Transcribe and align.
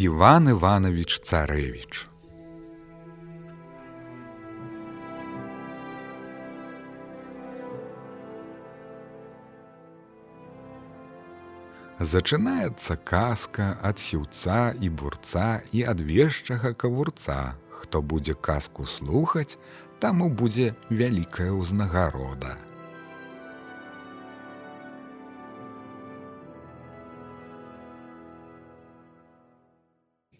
Іван 0.00 0.48
Іванович 0.48 1.20
Царэвіч. 1.20 2.08
Зачынаецца 12.00 12.96
казка 12.96 13.76
ад 13.84 14.00
сіўца 14.00 14.72
і 14.80 14.88
бурца 14.88 15.60
і 15.68 15.84
ад 15.84 16.00
вешчага 16.00 16.72
кавурца. 16.72 17.60
Хто 17.68 18.00
будзе 18.00 18.32
казку 18.32 18.88
слухаць, 18.88 19.60
таму 20.00 20.32
будзе 20.32 20.72
вялікая 20.88 21.52
ўзнагарода. 21.52 22.56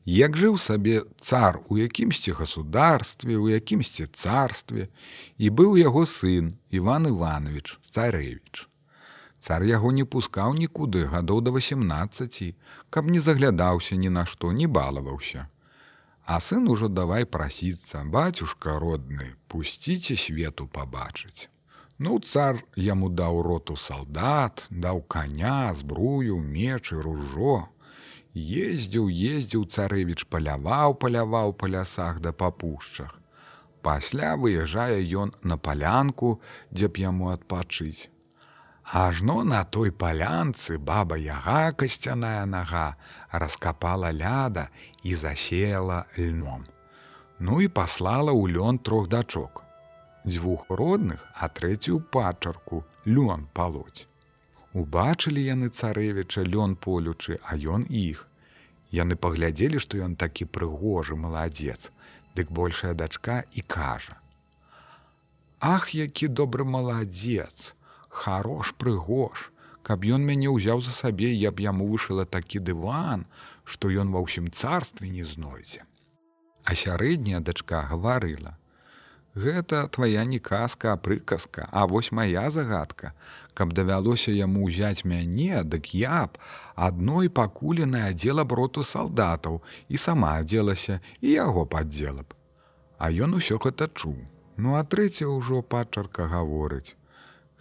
Як 0.05 0.37
жыў 0.37 0.57
сабе 0.57 1.05
цар 1.21 1.61
у 1.69 1.77
якімсьці 1.77 2.33
государстве, 2.33 3.37
у 3.37 3.49
якімсьці 3.49 4.07
царстве, 4.07 4.89
і 5.37 5.51
быў 5.51 5.77
яго 5.77 6.07
сын 6.07 6.57
Іван 6.71 7.07
Іванович 7.07 7.79
Царэвіч. 7.85 8.67
Цар 9.39 9.65
яго 9.65 9.93
не 9.93 10.05
пускаў 10.05 10.57
нікуды 10.57 11.05
гадоў 11.05 11.41
да 11.41 11.51
18, 11.53 12.57
каб 12.89 13.11
не 13.11 13.21
заглядаўся 13.21 13.97
ні 13.97 14.09
на 14.09 14.24
што 14.24 14.52
не 14.52 14.66
балаваўся. 14.66 15.49
А 16.24 16.41
сын 16.41 16.69
ужо 16.69 16.89
давай 16.89 17.24
прасіцца, 17.24 18.05
бацюшка 18.05 18.79
родны, 18.80 19.37
пусціце 19.49 20.17
свету 20.17 20.67
пабачыць. 20.67 21.49
Ну 21.99 22.19
цар 22.21 22.65
яму 22.77 23.09
даў 23.13 23.43
роту 23.45 23.77
салдат, 23.77 24.65
даў 24.71 25.02
каня, 25.02 25.74
збрую, 25.77 26.41
меч 26.41 26.93
і 26.93 27.01
ружо, 27.05 27.69
ездзіў 28.35 29.11
ездзіў 29.11 29.67
царэвіч 29.67 30.27
паляваў 30.31 30.95
паляваў 31.03 31.53
па 31.53 31.67
лясах 31.67 32.21
да 32.21 32.33
папушчах. 32.33 33.19
Пасля 33.83 34.37
выязджае 34.37 35.01
ён 35.17 35.33
на 35.43 35.57
палянку 35.57 36.41
дзе 36.71 36.89
б 36.89 37.01
яму 37.11 37.31
адпачыць. 37.33 38.11
Ажно 38.85 39.43
на 39.45 39.65
той 39.65 39.91
палянцы 39.91 40.79
баба 40.79 41.17
яга 41.17 41.73
касцяная 41.73 42.45
нага 42.47 42.97
раскапала 43.31 44.11
ляда 44.13 44.69
і 45.03 45.15
засеяла 45.15 46.07
льном. 46.19 46.67
Ну 47.39 47.61
і 47.61 47.69
паслала 47.69 48.31
ў 48.31 48.53
лён 48.53 48.79
трох 48.79 49.09
дачок. 49.09 49.65
Дзвюх 50.27 50.67
родных 50.69 51.25
а 51.35 51.49
трэцюю 51.49 52.01
пачарку 52.01 52.85
лён 53.07 53.49
палоць 53.55 54.10
Убачылі 54.73 55.43
яны 55.43 55.68
царэвіча 55.71 56.46
лён 56.46 56.76
полючы, 56.76 57.40
а 57.43 57.59
ён 57.59 57.87
іх. 57.90 58.26
Яны 58.95 59.16
паглядзелі, 59.16 59.82
што 59.82 59.99
ён 59.99 60.15
такі 60.15 60.46
прыгожы 60.46 61.16
маладзец, 61.16 61.90
Дык 62.37 62.51
большая 62.51 62.95
дачка 62.95 63.43
і 63.52 63.60
кажа: 63.60 64.15
«Ах, 65.60 65.94
які 65.94 66.28
добры 66.28 66.65
маладзец, 66.65 67.75
Харош 68.09 68.71
прыгож, 68.78 69.50
каб 69.82 70.06
ён 70.06 70.22
мяне 70.22 70.47
ўзяў 70.47 70.78
за 70.81 70.94
сабе, 70.94 71.34
я 71.34 71.50
б 71.50 71.59
яму 71.66 71.91
вышыла 71.91 72.25
такі 72.25 72.62
дыван, 72.62 73.27
што 73.65 73.91
ён 73.91 74.15
ва 74.15 74.22
ўсім 74.22 74.55
царстве 74.55 75.10
не 75.10 75.27
знойдзе. 75.27 75.82
А 76.62 76.78
сярэдняя 76.78 77.41
дачка 77.43 77.83
гаварыла: 77.91 78.59
Гэта 79.35 79.87
твая 79.87 80.25
не 80.25 80.39
казка, 80.41 80.93
а 80.93 80.97
прыказка, 80.97 81.69
А 81.71 81.87
вось 81.87 82.11
моя 82.11 82.51
загадка, 82.51 83.13
каб 83.55 83.73
давялося 83.73 84.33
яму 84.33 84.67
ўзяць 84.67 85.05
мяне, 85.05 85.63
дык 85.63 85.95
я 85.95 86.27
б 86.27 86.39
адной 86.75 87.31
пакуленай 87.31 88.11
адзела 88.11 88.43
броту 88.45 88.83
салдатаў 88.83 89.63
і 89.89 89.97
сама 89.97 90.35
адзелася 90.43 91.01
і 91.21 91.31
яго 91.31 91.65
паддзела 91.65 92.27
б. 92.27 92.35
А 92.99 93.11
ён 93.11 93.39
усё 93.39 93.63
гэта 93.63 93.87
чуў. 93.95 94.19
Ну 94.57 94.75
а 94.75 94.83
трэця 94.83 95.31
ўжо 95.31 95.63
падчарка 95.63 96.27
гаворыць. 96.27 96.99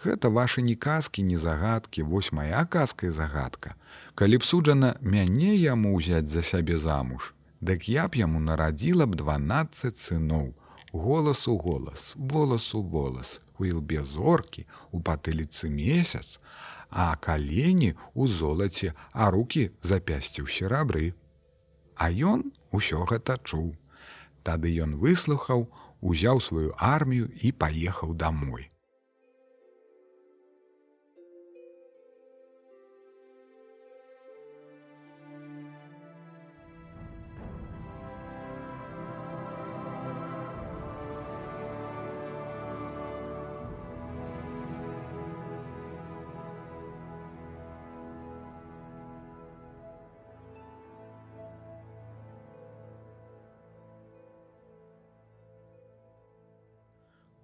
Гэта 0.04 0.34
вашы 0.34 0.66
не 0.66 0.74
казкі, 0.74 1.22
не 1.22 1.38
загадкі, 1.38 2.02
вось 2.02 2.32
моя 2.32 2.66
казка 2.66 3.08
і 3.08 3.14
загадка. 3.14 3.76
Калі 4.16 4.42
б 4.42 4.44
суджана 4.44 4.96
мяне 5.02 5.54
яму 5.54 5.94
ўзяць 5.94 6.34
за 6.34 6.42
сябе 6.42 6.82
замуж, 6.82 7.36
дык 7.62 7.86
я 7.86 8.10
б 8.10 8.18
яму 8.18 8.40
нарадзіла 8.40 9.06
б 9.06 9.14
12 9.22 10.02
сыноў 10.02 10.59
голас 10.92 11.48
у 11.48 11.58
голас, 11.58 12.14
волас 12.16 12.76
у 12.76 12.82
волас, 12.82 13.42
у 13.58 13.66
ілбе 13.66 14.04
зоркі, 14.04 14.66
у 14.92 15.02
патыліцы 15.02 15.70
месяц, 15.70 16.40
а 16.90 17.16
калені 17.16 17.96
у 18.14 18.28
золаце, 18.28 18.94
а 19.12 19.32
руки 19.32 19.72
запясціў 19.84 20.48
серабры. 20.48 21.14
А 21.96 22.10
ён 22.10 22.52
усё 22.72 23.06
гэта 23.06 23.38
чуў. 23.44 23.76
Тады 24.44 24.72
ён 24.72 24.96
выслухаў, 24.98 25.68
узяў 26.02 26.40
сваю 26.42 26.74
армію 26.78 27.30
і 27.42 27.52
паехаў 27.52 28.14
домой. 28.14 28.69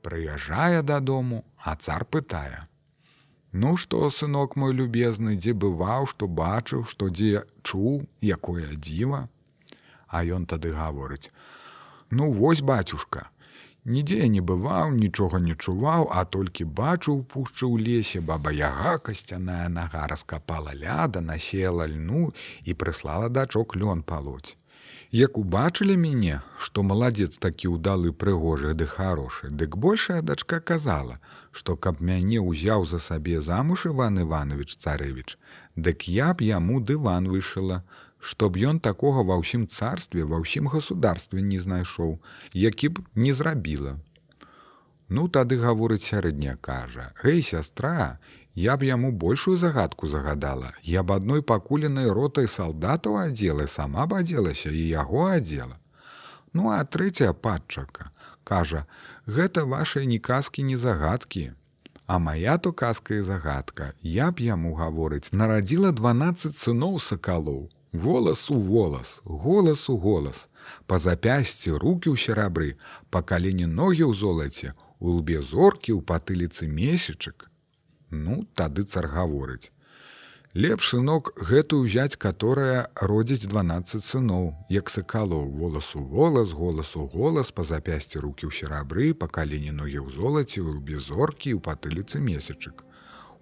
Прыязджае 0.06 0.82
дадому, 0.94 1.44
а 1.58 1.76
цар 1.76 2.06
пытае: 2.06 2.66
«Ну 3.64 3.76
што, 3.82 4.10
сынок 4.10 4.56
мой 4.56 4.74
любезны, 4.80 5.36
дзе 5.36 5.54
бываў, 5.66 6.10
што 6.14 6.28
бачыў, 6.42 6.86
што 6.96 7.10
дзе 7.10 7.46
чуў, 7.64 8.04
якое 8.22 8.76
дзіва. 8.76 9.28
А 10.08 10.24
ён 10.38 10.46
тады 10.46 10.76
гаворыць: 10.76 11.32
«Ну 12.18 12.32
вось 12.32 12.62
бацюшка, 12.62 13.30
Нідзе 13.86 14.28
не 14.34 14.42
бываў, 14.42 14.92
нічога 14.98 15.40
не 15.48 15.54
чуваў, 15.54 16.08
а 16.10 16.26
толькі 16.36 16.66
бачыў 16.78 17.20
пушчы 17.34 17.70
ў 17.70 17.86
лесе 17.86 18.22
баба 18.30 18.50
яга 18.50 18.98
касцяная 18.98 19.70
нага 19.70 20.08
раскапала 20.10 20.74
ляда, 20.74 21.22
насела 21.22 21.86
льну 21.86 22.34
і 22.66 22.74
прыслала 22.74 23.30
дачок 23.30 23.78
лён 23.78 24.02
палоць. 24.02 24.58
Як 25.16 25.38
убачылі 25.40 25.94
мяне, 25.96 26.38
што 26.60 26.84
маладзец 26.84 27.38
такі 27.44 27.70
ўдалы 27.72 28.10
прыгожы 28.24 28.74
ды 28.80 28.86
харошы, 28.94 29.48
дык 29.48 29.78
большая 29.86 30.18
дачка 30.22 30.60
казала, 30.60 31.22
што 31.56 31.76
каб 31.86 32.02
мяне 32.10 32.42
ўзяў 32.44 32.84
за 32.84 33.00
сабе 33.00 33.40
замуж 33.40 33.86
Іван 33.92 34.20
Іванович 34.26 34.76
царэвіч, 34.76 35.38
дык 35.88 36.04
я 36.12 36.34
б 36.36 36.44
яму 36.44 36.82
дыван 36.90 37.32
вышыла, 37.32 37.78
чтоб 38.20 38.60
ён 38.60 38.84
такога 38.84 39.24
ва 39.24 39.40
ўсім 39.40 39.64
царстве 39.72 40.28
ва 40.28 40.44
ўсім 40.44 40.68
государстве 40.68 41.40
не 41.40 41.64
знайшоў, 41.64 42.20
які 42.52 42.92
б 42.92 43.08
не 43.16 43.32
зрабіла. 43.32 43.96
Ну 45.08 45.30
тады 45.32 45.56
гаворыць 45.64 46.12
сярэдня 46.12 46.60
кажа: 46.60 47.14
«Эй 47.24 47.40
сястра, 47.40 48.20
Я 48.56 48.78
б 48.78 48.86
яму 48.88 49.12
большую 49.12 49.58
загадку 49.58 50.08
загадала. 50.08 50.72
Я 50.84 51.04
б 51.04 51.16
адной 51.16 51.44
пакуленай 51.44 52.08
ротай 52.10 52.48
салдатаў 52.48 53.18
адзела, 53.20 53.68
сама 53.68 54.08
б 54.08 54.24
адзелася 54.24 54.72
і 54.72 54.88
яго 54.88 55.28
адзела. 55.28 55.76
Ну 56.54 56.72
а 56.72 56.80
трэцяя 56.88 57.34
падчака, 57.34 58.12
кажа: 58.44 58.88
«Гэта 59.28 59.66
вашай 59.68 60.08
ні 60.08 60.20
казкі 60.20 60.64
не 60.64 60.78
загадкі. 60.78 61.52
А 62.08 62.20
моя 62.20 62.58
то 62.58 62.72
казка 62.72 63.16
і 63.16 63.22
загадка, 63.22 63.94
я 64.02 64.32
б 64.32 64.40
яму 64.40 64.76
гаворыць, 64.76 65.34
нарадзіла 65.34 65.92
12 65.92 66.56
сыноў 66.56 67.00
сакалоў. 67.00 67.70
Волас 67.92 68.52
у 68.52 68.60
волас, 68.60 69.22
голас 69.24 69.90
у 69.90 69.98
голас, 69.98 70.48
па 70.86 71.00
запясці 71.00 71.72
руки 71.72 72.12
ў 72.12 72.16
серабры, 72.20 72.78
па 73.10 73.24
калені 73.24 73.66
ногі 73.66 74.06
ў 74.06 74.14
золаце, 74.14 74.76
у 75.00 75.18
лбе 75.18 75.42
зоркі 75.42 75.98
ў 75.98 76.02
патыліцы 76.04 76.68
месячык, 76.68 77.50
Ну, 78.16 78.44
тады 78.56 78.84
цар 78.84 79.12
гаворыць. 79.12 79.76
Лепш 80.56 80.94
сынок 80.94 81.34
гэтую 81.36 81.84
ўзяць, 81.84 82.16
которая 82.16 82.88
родзіць 82.96 83.44
12 83.52 84.00
сыноў, 84.00 84.46
як 84.72 84.88
сакалоў, 84.88 85.50
воласу 85.52 86.00
волас, 86.00 86.54
голасу 86.56 87.10
голас, 87.12 87.52
па 87.52 87.68
запясці 87.68 88.24
рукі 88.24 88.48
ў 88.48 88.56
серабры, 88.56 89.12
па 89.12 89.28
калені 89.28 89.76
ногі 89.76 90.00
ў 90.00 90.16
золаце, 90.16 90.64
у 90.64 90.80
безоркі 90.80 91.52
ў 91.52 91.60
патыліцы 91.60 92.24
месячык. 92.24 92.88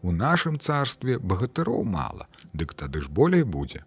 У 0.02 0.10
нашым 0.10 0.58
царстве 0.58 1.22
багатыроў 1.22 1.86
мала, 1.86 2.26
дык 2.50 2.74
тады 2.74 3.06
ж 3.06 3.14
болей 3.14 3.46
будзе. 3.46 3.86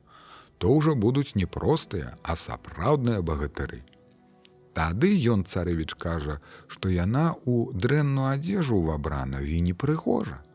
То 0.63 0.71
ўжо 0.71 0.95
будуць 0.95 1.35
не 1.35 1.51
простыя, 1.51 2.15
а 2.23 2.39
сапраўдныя 2.39 3.27
багатыры. 3.27 3.83
Тады 4.71 5.11
ён 5.35 5.43
царэвіч 5.43 5.99
кажа, 5.99 6.39
што 6.71 6.95
яна 6.95 7.35
ў 7.43 7.75
дрэнную 7.75 8.31
адзежу 8.39 8.79
ўвабрана 8.87 9.43
і 9.43 9.59
не 9.67 9.75
прыгожа. 9.75 10.46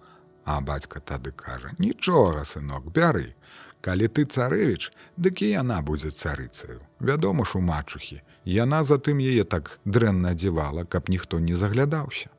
А 0.45 0.61
бацька 0.61 0.99
тады 0.99 1.31
кажа: 1.31 1.71
«Нічога, 1.77 2.45
сынок, 2.45 2.91
бяры. 2.91 3.35
Калі 3.81 4.07
ты 4.07 4.25
царэвіч, 4.25 4.93
дык 5.17 5.41
і 5.41 5.49
яна 5.57 5.81
будзе 5.81 6.11
царыцаю. 6.13 6.81
Вядома 6.99 7.45
ж 7.45 7.57
у 7.57 7.61
мачухі, 7.61 8.21
яна 8.45 8.83
затым 8.83 9.17
яе 9.17 9.43
так 9.43 9.79
дрэнна 9.85 10.37
адзівала, 10.37 10.85
каб 10.85 11.09
ніхто 11.09 11.39
не 11.39 11.55
заглядаўся. 11.57 12.29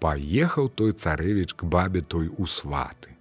Паехаў 0.00 0.68
той 0.68 0.92
царэвіч 0.92 1.52
к 1.52 1.68
бабе 1.68 2.00
той 2.00 2.32
у 2.32 2.46
сваты. 2.48 3.12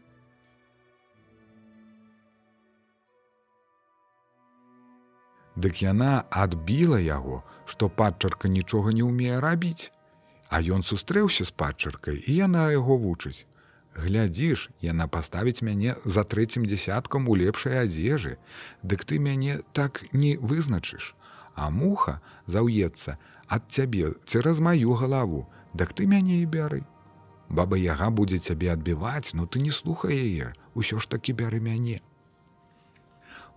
Дык 5.55 5.83
яна 5.83 6.23
адбіла 6.31 6.97
яго, 6.99 7.43
што 7.67 7.91
падчарка 7.91 8.47
нічога 8.47 8.95
не 8.95 9.03
ўмее 9.03 9.43
рабіць. 9.43 9.91
А 10.47 10.59
ён 10.63 10.83
сустрэўся 10.83 11.43
з 11.47 11.51
падчаркай 11.51 12.23
і 12.23 12.31
яна 12.35 12.71
яго 12.71 12.95
вучыць. 12.97 13.47
Глядзіш, 13.95 14.69
яна 14.79 15.07
паставіць 15.07 15.61
мяне 15.61 15.95
за 16.05 16.23
трэцім 16.23 16.63
дзясяткам 16.65 17.27
у 17.27 17.35
лепшай 17.35 17.83
адзежы, 17.83 18.37
Дык 18.83 19.03
ты 19.05 19.19
мяне 19.19 19.59
так 19.73 20.05
не 20.13 20.37
вызначыш. 20.37 21.15
А 21.55 21.69
муха 21.69 22.21
заўецца 22.47 23.17
ад 23.47 23.63
цябе 23.67 24.13
цераз 24.25 24.59
маю 24.59 24.93
галаву, 24.93 25.47
Дак 25.73 25.93
ты 25.93 26.07
мяне 26.07 26.41
і 26.41 26.45
бяры. 26.45 26.83
Баба 27.49 27.75
яга 27.75 28.09
будзе 28.09 28.39
цябе 28.39 28.71
адбіваць, 28.71 29.33
ну 29.33 29.45
ты 29.45 29.59
не 29.59 29.71
слухай 29.71 30.15
яе, 30.15 30.53
усё 30.73 30.99
ж 30.99 31.09
такі 31.09 31.33
бяры 31.33 31.59
мяне. 31.59 31.99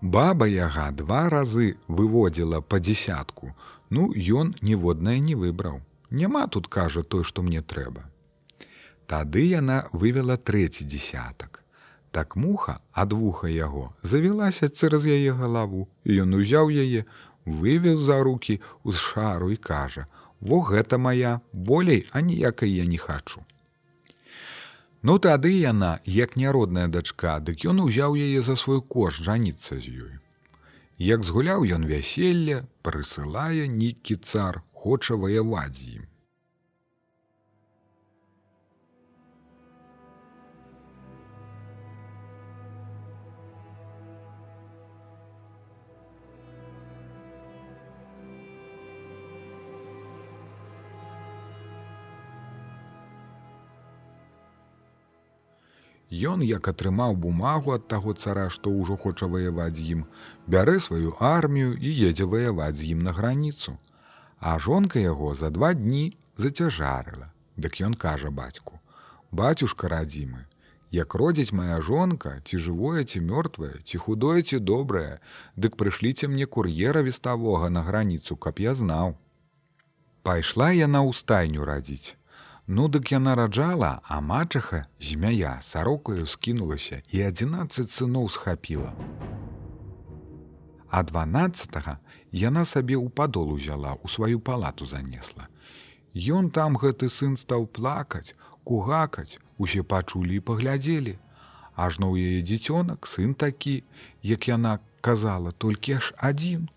Баба 0.03 0.47
яга 0.51 0.91
два 0.91 1.31
разы 1.31 1.79
выводзіла 1.87 2.61
па 2.61 2.83
дзясятку, 2.83 3.55
ну 3.91 4.11
ён 4.15 4.55
ніводнае 4.63 5.21
не 5.21 5.39
выбраў. 5.39 5.81
Няма 6.11 6.47
тут 6.47 6.67
кажа 6.67 7.03
той, 7.03 7.23
што 7.23 7.43
мне 7.43 7.63
трэба. 7.63 8.11
Тады 9.07 9.45
яна 9.45 9.85
вывела 9.93 10.37
трэці 10.37 10.85
десятак. 10.85 11.63
Так 12.11 12.37
муха 12.37 12.79
ад 12.93 13.13
вуха 13.13 13.49
яго 13.49 13.93
завілася 14.03 14.69
цераз 14.69 15.07
яе 15.07 15.33
галаву, 15.33 15.89
і 16.05 16.23
ён 16.25 16.37
узяў 16.39 16.71
яе, 16.71 17.05
вывеў 17.45 17.99
за 18.01 18.23
руки 18.23 18.61
з 18.85 18.95
шару 18.95 19.51
і 19.51 19.57
кажа: 19.57 20.07
«Во 20.41 20.61
гэта 20.61 20.99
моя, 20.99 21.41
болей 21.53 22.07
аніякай 22.13 22.71
я 22.71 22.85
не 22.87 22.99
хачу. 22.99 23.45
Ну 25.03 25.19
тады 25.19 25.51
яна, 25.53 26.01
як 26.07 26.37
няродная 26.37 26.89
дачка, 26.89 27.37
дык 27.41 27.65
ён 27.69 27.85
узяў 27.85 28.15
яе 28.17 28.41
за 28.41 28.57
свой 28.57 28.81
кош 28.81 29.21
жаніцца 29.21 29.77
з 29.77 29.93
ёй. 30.05 30.15
Як 30.97 31.25
згуляў 31.29 31.67
ён 31.77 31.85
вяселле, 31.85 32.65
прысылае 32.81 33.69
нейкі 33.69 34.17
цар, 34.17 34.63
хоча 34.73 35.19
ваяваць 35.21 35.77
з 35.77 36.01
ім. 36.01 36.05
Ён, 56.15 56.43
як 56.47 56.69
атрымаў 56.71 57.17
бумагу 57.19 57.75
ад 57.75 57.89
таго 57.91 58.15
цара, 58.15 58.47
што 58.47 58.71
ўжо 58.71 58.97
хоча 58.97 59.27
ваяваць 59.27 59.75
з 59.75 59.99
ім, 59.99 60.01
бярэ 60.47 60.79
сваю 60.79 61.17
армію 61.19 61.75
і 61.75 61.91
едзе 62.09 62.25
ваяваць 62.25 62.79
з 62.79 62.95
ім 62.95 63.03
на 63.03 63.13
граніцу. 63.13 63.79
А 64.39 64.59
жонка 64.59 65.03
яго 65.03 65.35
за 65.35 65.51
два 65.51 65.75
дні 65.75 66.15
зацяжарыла. 66.37 67.35
Дык 67.57 67.83
ён 67.83 67.95
кажа 67.95 68.31
бацьку: 68.31 68.79
«Бацюшка 69.33 69.89
радзімы, 69.89 70.47
як 70.95 71.15
родзіць 71.15 71.53
моя 71.53 71.81
жонка, 71.81 72.39
ці 72.45 72.59
жывое 72.59 73.03
ці 73.03 73.21
мёртвае, 73.21 73.83
ці 73.83 73.99
худое 73.99 74.43
ці 74.43 74.59
добрае, 74.59 75.19
дык 75.57 75.75
прышліце 75.75 76.29
мне 76.29 76.47
кур'ера 76.47 77.03
веставога 77.03 77.71
на 77.71 77.83
граніцу, 77.83 78.37
каб 78.37 78.63
я 78.63 78.75
знаў. 78.75 79.19
Пайшла 80.23 80.71
яна 80.71 81.03
ў 81.03 81.11
стайню 81.15 81.67
радзіць. 81.67 82.15
Ну 82.67 82.89
дык 82.89 83.13
яна 83.13 83.35
раджала, 83.35 84.01
а 84.09 84.21
мачаха 84.21 84.87
змяя 84.99 85.59
сарокаю 85.61 86.27
скінулася 86.27 87.03
і 87.13 87.21
11 87.27 87.91
сыноў 87.93 88.31
схапіла. 88.33 88.95
А 90.89 91.03
12 91.03 91.77
яна 92.33 92.65
сабе 92.65 92.97
ў 92.97 93.13
падол 93.13 93.53
узяла, 93.53 94.01
у 94.01 94.09
сваю 94.09 94.41
палату 94.41 94.87
занесла. 94.87 95.53
Ён 96.17 96.49
там 96.49 96.81
гэты 96.81 97.13
сын 97.13 97.37
стаў 97.37 97.69
плакаць, 97.69 98.33
кугакаць, 98.65 99.37
усе 99.59 99.83
пачулі 99.83 100.41
і 100.41 100.41
паглядзелі. 100.41 101.19
Ажно 101.77 102.17
ў 102.17 102.17
яе 102.17 102.41
дзіцёнак 102.41 103.05
сын 103.05 103.37
такі, 103.37 103.85
як 104.23 104.49
яна 104.49 104.81
казала, 105.05 105.53
толькі 105.53 106.01
аж 106.01 106.15
адзін. 106.17 106.73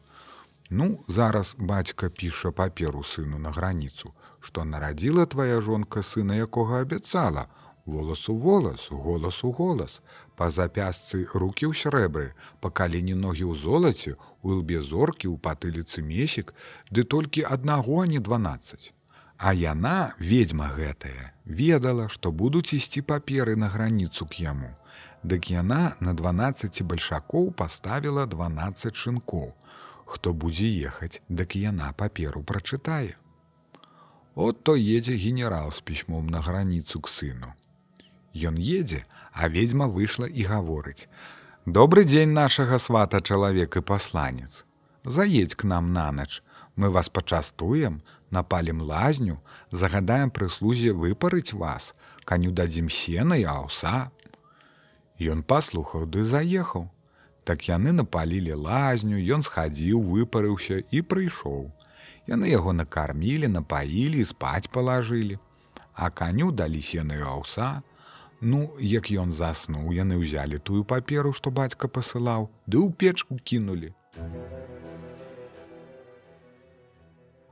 Ну, 0.69 0.99
зараз 1.07 1.55
бацька 1.55 2.09
піша 2.09 2.51
паперу 2.51 3.07
сыну 3.07 3.39
на 3.39 3.55
граніцу 3.55 4.11
што 4.47 4.63
нарадзіла 4.63 5.27
твая 5.35 5.59
жонка 5.61 6.03
сына 6.09 6.39
якога 6.47 6.81
абяцала. 6.87 7.47
Волас 7.85 8.27
у 8.29 8.35
волас 8.35 8.87
голас 8.91 9.43
у 9.43 9.51
голас. 9.51 10.01
Па 10.39 10.49
запясцы 10.51 11.23
руки 11.33 11.67
ў 11.67 11.75
срэбры 11.75 12.31
па 12.63 12.71
калені 12.71 13.15
ногі 13.15 13.43
ў 13.47 13.59
золаце 13.59 14.15
у 14.43 14.59
лбе 14.59 14.79
зоркі 14.83 15.27
ў 15.27 15.35
патыліцы 15.47 16.03
месік 16.03 16.53
ды 16.91 17.03
толькі 17.15 17.43
аднаго 17.57 18.05
не 18.13 18.23
12 18.23 18.93
а 19.37 19.53
яна 19.53 20.15
ведьма 20.19 20.71
гэтая 20.73 21.33
ведала 21.59 22.07
што 22.15 22.31
будуць 22.31 22.73
ісці 22.79 23.05
паперы 23.11 23.55
на 23.55 23.69
граніцу 23.69 24.25
к 24.25 24.41
яму. 24.41 24.73
Дык 25.23 25.51
яна 25.51 25.93
на 25.99 26.13
12 26.13 26.81
бальшакоў 26.81 27.51
паставіла 27.51 28.25
12 28.25 28.95
шынкоў. 28.95 29.53
Хто 30.05 30.33
будзе 30.33 30.67
ехаць 30.89 31.21
дык 31.29 31.55
яна 31.61 31.93
паперу 31.93 32.43
прачытае 32.43 33.15
От 34.39 34.63
то 34.63 34.75
едзе 34.75 35.15
генерал 35.17 35.71
з 35.71 35.81
пісьмом 35.81 36.29
на 36.29 36.41
граніцу 36.41 37.01
к 37.01 37.09
сыну. 37.09 37.57
Ён 38.37 38.61
едзе, 38.61 39.05
а 39.33 39.49
ведьма 39.49 39.87
выйшла 39.89 40.29
і 40.29 40.45
гаворыць: 40.45 41.09
«Добры 41.65 42.03
дзень 42.05 42.37
нашага 42.37 42.77
свата 42.77 43.17
чалавек 43.19 43.77
і 43.77 43.81
пасланец. 43.81 44.61
Заедь 45.03 45.55
к 45.55 45.63
нам 45.63 45.91
на 45.91 46.11
ноч, 46.11 46.43
мы 46.75 46.91
вас 46.91 47.09
пачастуем, 47.09 48.03
напалім 48.29 48.85
лазню, 48.85 49.41
загадаем 49.71 50.29
прыслузе 50.29 50.93
выпарыць 50.93 51.57
вас, 51.57 51.95
каню 52.23 52.51
дадзім 52.51 52.93
сена 52.93 53.41
і 53.41 53.49
аўса. 53.49 54.11
Ён 55.17 55.41
паслухаў 55.41 56.05
ды 56.05 56.21
заехаў. 56.21 56.91
Так 57.43 57.65
яны 57.73 57.89
напалілі 57.89 58.53
лазню, 58.53 59.17
ён 59.17 59.41
схадзіў, 59.41 59.97
выпарыўся 59.97 60.85
і 60.91 61.01
прыйшоў. 61.01 61.73
Яны 62.27 62.51
яго 62.51 62.73
накармілі, 62.75 63.47
напаілі, 63.47 64.23
спаць 64.27 64.67
палажылі. 64.67 65.39
А 65.95 66.09
каню 66.09 66.51
далі 66.51 66.81
сеную 66.81 67.23
аўса. 67.25 67.81
Ну, 68.41 68.69
як 68.79 69.09
ён 69.09 69.31
заснуў, 69.33 69.95
яны 69.97 70.19
ўзялі 70.21 70.59
тую 70.59 70.83
паперу, 70.83 71.33
што 71.33 71.49
бацька 71.49 71.87
пасылаў, 71.87 72.51
ды 72.67 72.77
ў 72.77 72.93
печку 72.93 73.39
кінулі. 73.41 73.95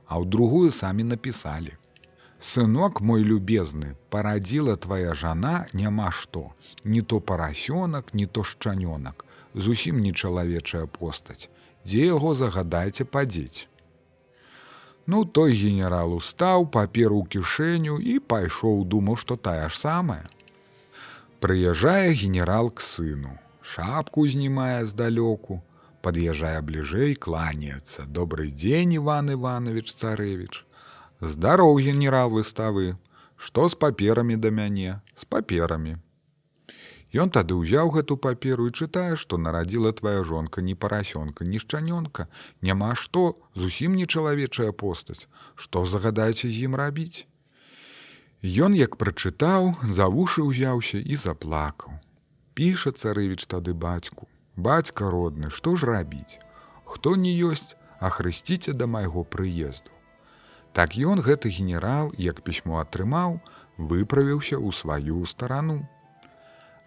А 0.06 0.22
ў 0.22 0.24
другую 0.30 0.70
самі 0.70 1.02
напісалі: 1.10 1.74
Сынок 2.38 3.00
мой 3.00 3.24
любезны, 3.26 3.96
парадзіла 4.14 4.76
твая 4.76 5.14
жана 5.18 5.66
няма 5.72 6.12
што, 6.12 6.52
не 6.84 7.02
то 7.02 7.18
парасёнак, 7.18 8.14
не 8.14 8.26
то 8.26 8.44
шчанёнак, 8.44 9.24
зусім 9.54 9.98
не 9.98 10.12
чалавечая 10.12 10.86
постаць. 10.86 11.48
Дзе 11.82 12.06
яго 12.12 12.34
загадайце 12.38 13.02
падзець. 13.08 13.66
Ну 15.06 15.24
той 15.24 15.54
генерал 15.54 16.14
устаў, 16.18 16.66
паперу 16.66 17.22
ў 17.22 17.30
кішэню 17.30 17.98
і 18.02 18.18
пайшоў, 18.18 18.82
думаў, 18.82 19.14
што 19.22 19.36
тая 19.38 19.70
ж 19.70 19.78
самая. 19.78 20.26
Прыязджае 21.38 22.10
генерал 22.10 22.70
к 22.74 22.82
сыну, 22.82 23.38
шапку 23.62 24.26
знімае 24.26 24.82
здалёку, 24.82 25.62
пад'язджае 26.02 26.58
бліжэй, 26.58 27.14
кланяецца. 27.14 28.06
Добрый 28.06 28.50
дзень, 28.50 28.98
Іван 28.98 29.30
Іванович 29.30 29.94
царэвіч. 29.94 30.66
Здароў 31.22 31.78
генерал 31.78 32.34
выставы, 32.34 32.98
што 33.36 33.68
з 33.68 33.78
паперамі 33.78 34.34
да 34.36 34.50
мяне, 34.50 34.98
з 35.14 35.24
паперамі. 35.24 36.02
Ён 37.14 37.30
тады 37.30 37.54
ўзяў 37.54 37.94
гэту 37.94 38.16
паперу 38.16 38.66
і 38.66 38.74
чытае, 38.74 39.14
што 39.16 39.38
нарадзіла 39.38 39.92
твая 39.92 40.24
жонка 40.24 40.60
не 40.60 40.74
парасёнка, 40.74 41.46
ні 41.46 41.62
шчанёнка, 41.62 42.26
няма 42.62 42.94
што, 42.94 43.38
зусім 43.54 43.94
не 43.94 44.06
чалавечая 44.06 44.72
постаць, 44.72 45.28
што 45.54 45.86
загадаеце 45.86 46.50
з 46.50 46.66
ім 46.66 46.74
рабіць. 46.74 47.26
Ён 48.42 48.74
як 48.74 48.96
прачытаў, 48.98 49.76
за 49.82 50.10
вушы 50.10 50.42
ўзяўся 50.42 50.98
і 50.98 51.14
заплакаў. 51.16 51.94
Піша 52.54 52.90
царэвіч 52.90 53.46
тады 53.46 53.72
бацьку, 53.72 54.26
бацька 54.56 55.10
родны, 55.10 55.50
што 55.50 55.76
ж 55.76 55.86
рабіць? 55.86 56.38
Хто 56.84 57.16
не 57.16 57.32
ёсць, 57.38 57.76
а 58.00 58.10
хрысціце 58.10 58.72
да 58.72 58.86
майго 58.86 59.24
прыезду. 59.24 59.90
Так 60.72 60.96
ён 60.96 61.22
гэты 61.24 61.48
генерал, 61.48 62.12
як 62.18 62.42
пісьмо 62.42 62.80
атрымаў, 62.84 63.40
выправіўся 63.78 64.60
ў 64.60 64.72
сваю 64.72 65.24
старану. 65.24 65.88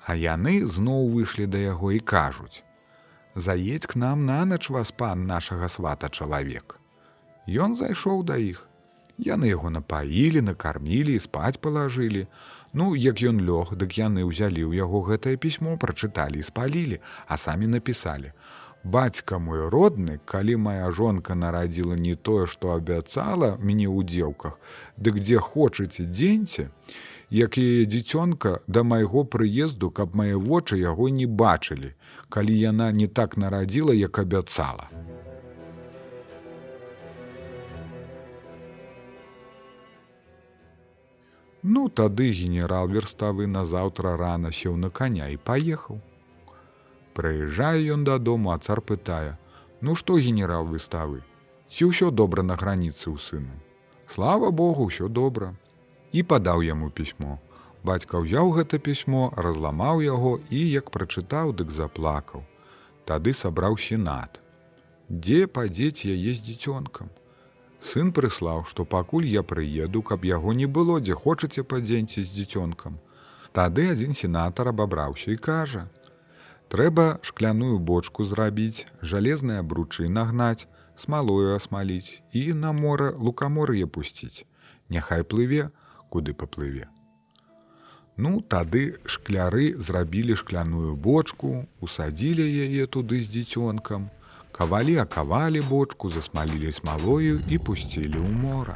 А 0.05 0.15
яны 0.15 0.65
зноў 0.65 1.09
выйшлі 1.13 1.45
да 1.45 1.57
яго 1.57 1.91
і 1.91 1.99
кажуць: 1.99 2.63
«Заедь 3.35 3.85
к 3.85 3.95
нам 3.95 4.25
на 4.25 4.45
нач 4.45 4.69
вас 4.69 4.91
пан 4.91 5.25
нашага 5.25 5.67
свата 5.67 6.09
чалавек. 6.09 6.79
Ён 7.47 7.75
зайшоў 7.75 8.23
да 8.23 8.37
іх. 8.37 8.67
Яны 9.17 9.51
яго 9.51 9.69
напаілі, 9.69 10.41
накармілі 10.41 11.15
і 11.15 11.19
спаць 11.19 11.59
палажылі. 11.59 12.27
Ну, 12.73 12.95
як 12.95 13.19
ён 13.19 13.41
лёг, 13.41 13.75
дык 13.75 13.97
яны 13.97 14.23
ўзялі 14.23 14.63
ў 14.63 14.79
яго 14.79 15.01
гэтае 15.01 15.35
пісьмо, 15.35 15.75
прачыталі 15.75 16.39
і 16.39 16.47
спалілі, 16.47 17.01
а 17.27 17.37
самі 17.37 17.67
напісалі: 17.67 18.31
«Бацька 18.83 19.39
мой 19.39 19.67
родны, 19.67 20.19
калі 20.25 20.55
моя 20.55 20.91
жонка 20.91 21.35
нарадзіла 21.35 21.99
не 21.99 22.15
тое, 22.15 22.47
што 22.47 22.71
абяцала 22.71 23.57
мяне 23.59 23.91
ў 23.91 24.07
дзеўках, 24.07 24.55
дык 24.95 25.19
дзе 25.19 25.43
хочаце 25.43 26.07
дзеньце, 26.07 26.71
як 27.29 27.57
яе 27.57 27.85
дзіцёнка 27.85 28.59
да 28.67 28.83
майго 28.83 29.23
прыезду, 29.23 29.91
каб 29.91 30.15
мае 30.15 30.35
вочы 30.35 30.77
яго 30.81 31.09
не 31.09 31.25
бачылі, 31.25 31.93
калі 32.29 32.53
яна 32.57 32.91
не 32.91 33.07
так 33.07 33.37
нарадзіла, 33.37 33.93
як 33.93 34.19
абяцала. 34.19 34.89
Ну, 41.61 41.89
тады 41.89 42.31
генерал 42.31 42.87
верставы 42.87 43.45
назаўтра 43.45 44.15
рана 44.17 44.51
сеў 44.51 44.77
на 44.77 44.89
коня 44.89 45.27
і 45.27 45.37
паехаў. 45.37 45.99
Прыязджае 47.13 47.83
ён 47.93 48.07
дадому, 48.07 48.51
а 48.55 48.57
цар 48.57 48.79
пытае: 48.81 49.35
«Ну 49.81 49.95
што 49.95 50.15
генерал 50.17 50.65
выставы? 50.65 51.19
Ці 51.67 51.91
ўсё 51.91 52.11
добра 52.11 52.43
на 52.43 52.55
граніцы 52.55 53.11
ў 53.11 53.19
сыну. 53.19 53.51
Слава 54.07 54.51
Богу, 54.51 54.87
ўсё 54.87 55.11
добра. 55.11 55.53
І 56.11 56.23
падаў 56.23 56.63
яму 56.65 56.89
пісьмо. 56.89 57.37
Бацька 57.83 58.19
ўзяў 58.19 58.51
гэта 58.57 58.79
пісьмо, 58.79 59.31
разламаў 59.37 60.01
яго 60.03 60.39
і, 60.49 60.61
як 60.71 60.91
прачытаў, 60.91 61.53
дык 61.55 61.71
заплакаў. 61.71 62.43
Тады 63.05 63.33
сабраў 63.33 63.77
сенат. 63.77 64.41
Дзе 65.09 65.47
падзець 65.47 66.05
яе 66.05 66.33
з 66.33 66.41
дзіцёнкам? 66.43 67.09
Сын 67.81 68.11
прыслаў, 68.11 68.65
што 68.67 68.83
пакуль 68.85 69.25
я 69.25 69.41
прыеду, 69.41 70.01
каб 70.03 70.25
яго 70.25 70.53
не 70.53 70.67
было, 70.67 70.99
дзе 70.99 71.15
хочаце 71.15 71.63
падзеньце 71.63 72.21
з 72.21 72.33
дзіцёнкам. 72.35 72.99
Тады 73.55 73.87
адзін 73.89 74.13
сенатар 74.13 74.69
абабраўся 74.69 75.31
і 75.31 75.37
кажа: 75.37 75.87
«Трэба 76.73 77.17
шкляную 77.23 77.79
бочку 77.79 78.25
зрабіць, 78.25 78.85
жалезныя 79.01 79.63
бручы 79.63 80.09
нагнаць, 80.09 80.67
смалою 80.95 81.55
асмаліць 81.55 82.21
і 82.33 82.53
на 82.53 82.73
мора 82.73 83.09
лукамор'е 83.15 83.87
пусціць. 83.87 84.45
Няхай 84.89 85.23
плыве, 85.23 85.71
куды 86.09 86.33
паплыве. 86.33 86.87
Ну, 88.17 88.41
тады 88.41 88.99
шкляры 89.05 89.79
зрабілі 89.79 90.35
шкляную 90.35 90.95
бочку, 90.95 91.67
усадзілі 91.79 92.43
яе 92.43 92.85
туды 92.85 93.21
з 93.23 93.31
дзіцёнкам, 93.31 94.09
Кавалі 94.51 94.97
акавалі 94.97 95.61
бочку, 95.61 96.09
засмалілі 96.09 96.71
смалою 96.75 97.39
і 97.47 97.57
пусцілі 97.57 98.19
ў 98.19 98.27
мора. 98.27 98.75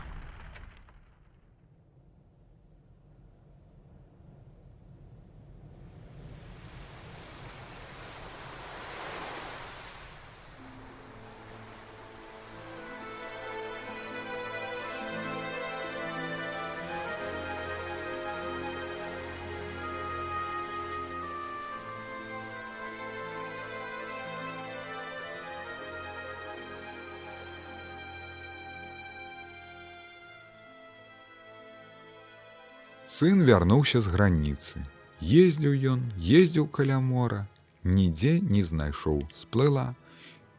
Сын 33.05 33.43
вярнуўся 33.43 33.99
з 33.99 34.07
граніцы. 34.07 34.79
Ездзіў 35.19 35.73
ён, 35.91 36.03
ездзіў 36.23 36.67
каля 36.71 36.99
мора, 37.03 37.47
нідзе 37.83 38.39
не 38.39 38.63
знайшоў, 38.63 39.19
сплыла. 39.35 39.91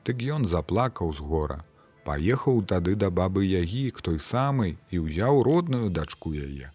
Дык 0.05 0.21
ён 0.21 0.45
заплакаў 0.45 1.15
з 1.17 1.25
гора. 1.25 1.65
Паехаў 2.05 2.61
тады 2.69 2.97
да 3.01 3.09
бабы 3.09 3.49
ягі 3.49 3.89
к 3.97 4.05
той 4.05 4.21
самай 4.21 4.77
і 4.93 5.01
ўзяў 5.09 5.41
родную 5.49 5.89
дачку 5.89 6.35
яе. 6.37 6.69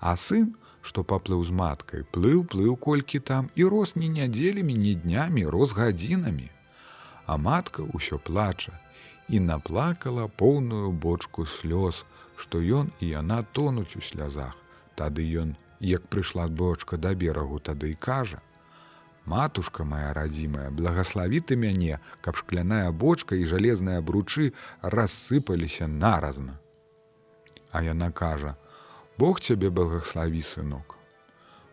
А 0.00 0.16
сын, 0.16 0.56
што 0.80 1.04
паплыў 1.04 1.44
з 1.44 1.52
маткай, 1.52 2.08
плыў, 2.08 2.48
плыў 2.48 2.80
колькі 2.80 3.20
там 3.20 3.52
і 3.54 3.68
рос 3.68 3.92
не 3.96 4.08
нядзелямі, 4.08 4.72
ні 4.72 4.94
днямі, 5.04 5.44
рос 5.44 5.76
гадзінамі. 5.76 6.48
А 7.28 7.36
матка 7.36 7.84
ўсё 7.84 8.16
плача 8.16 8.80
і 9.28 9.44
наплакала 9.44 10.24
поўную 10.26 10.88
бочку 10.90 11.44
слёз, 11.44 12.08
што 12.40 12.64
ён 12.64 12.88
і 13.04 13.12
яна 13.12 13.44
тонуць 13.52 13.92
у 14.00 14.00
слязах. 14.00 14.61
Тады 15.02 15.24
ён, 15.42 15.56
як 15.82 16.04
прыйшла 16.06 16.46
бочка 16.46 16.96
да 16.96 17.10
берагу, 17.18 17.58
тады 17.58 17.90
і 17.90 17.98
кажа: 17.98 18.38
«Матушка 19.26 19.82
моя 19.82 20.12
радзімая, 20.14 20.70
благослові 20.70 21.42
ты 21.42 21.58
мяне, 21.58 21.98
каб 22.20 22.38
шкляная 22.38 22.94
бочка 22.94 23.34
і 23.34 23.50
жалезныя 23.50 23.98
бручы 23.98 24.54
рассыпаліся 24.78 25.90
наразна. 25.90 26.54
А 27.72 27.82
яна 27.82 28.12
кажа: 28.14 28.54
«Бог 29.18 29.42
цябе 29.42 29.74
благослові 29.74 30.42
сынок. 30.42 31.01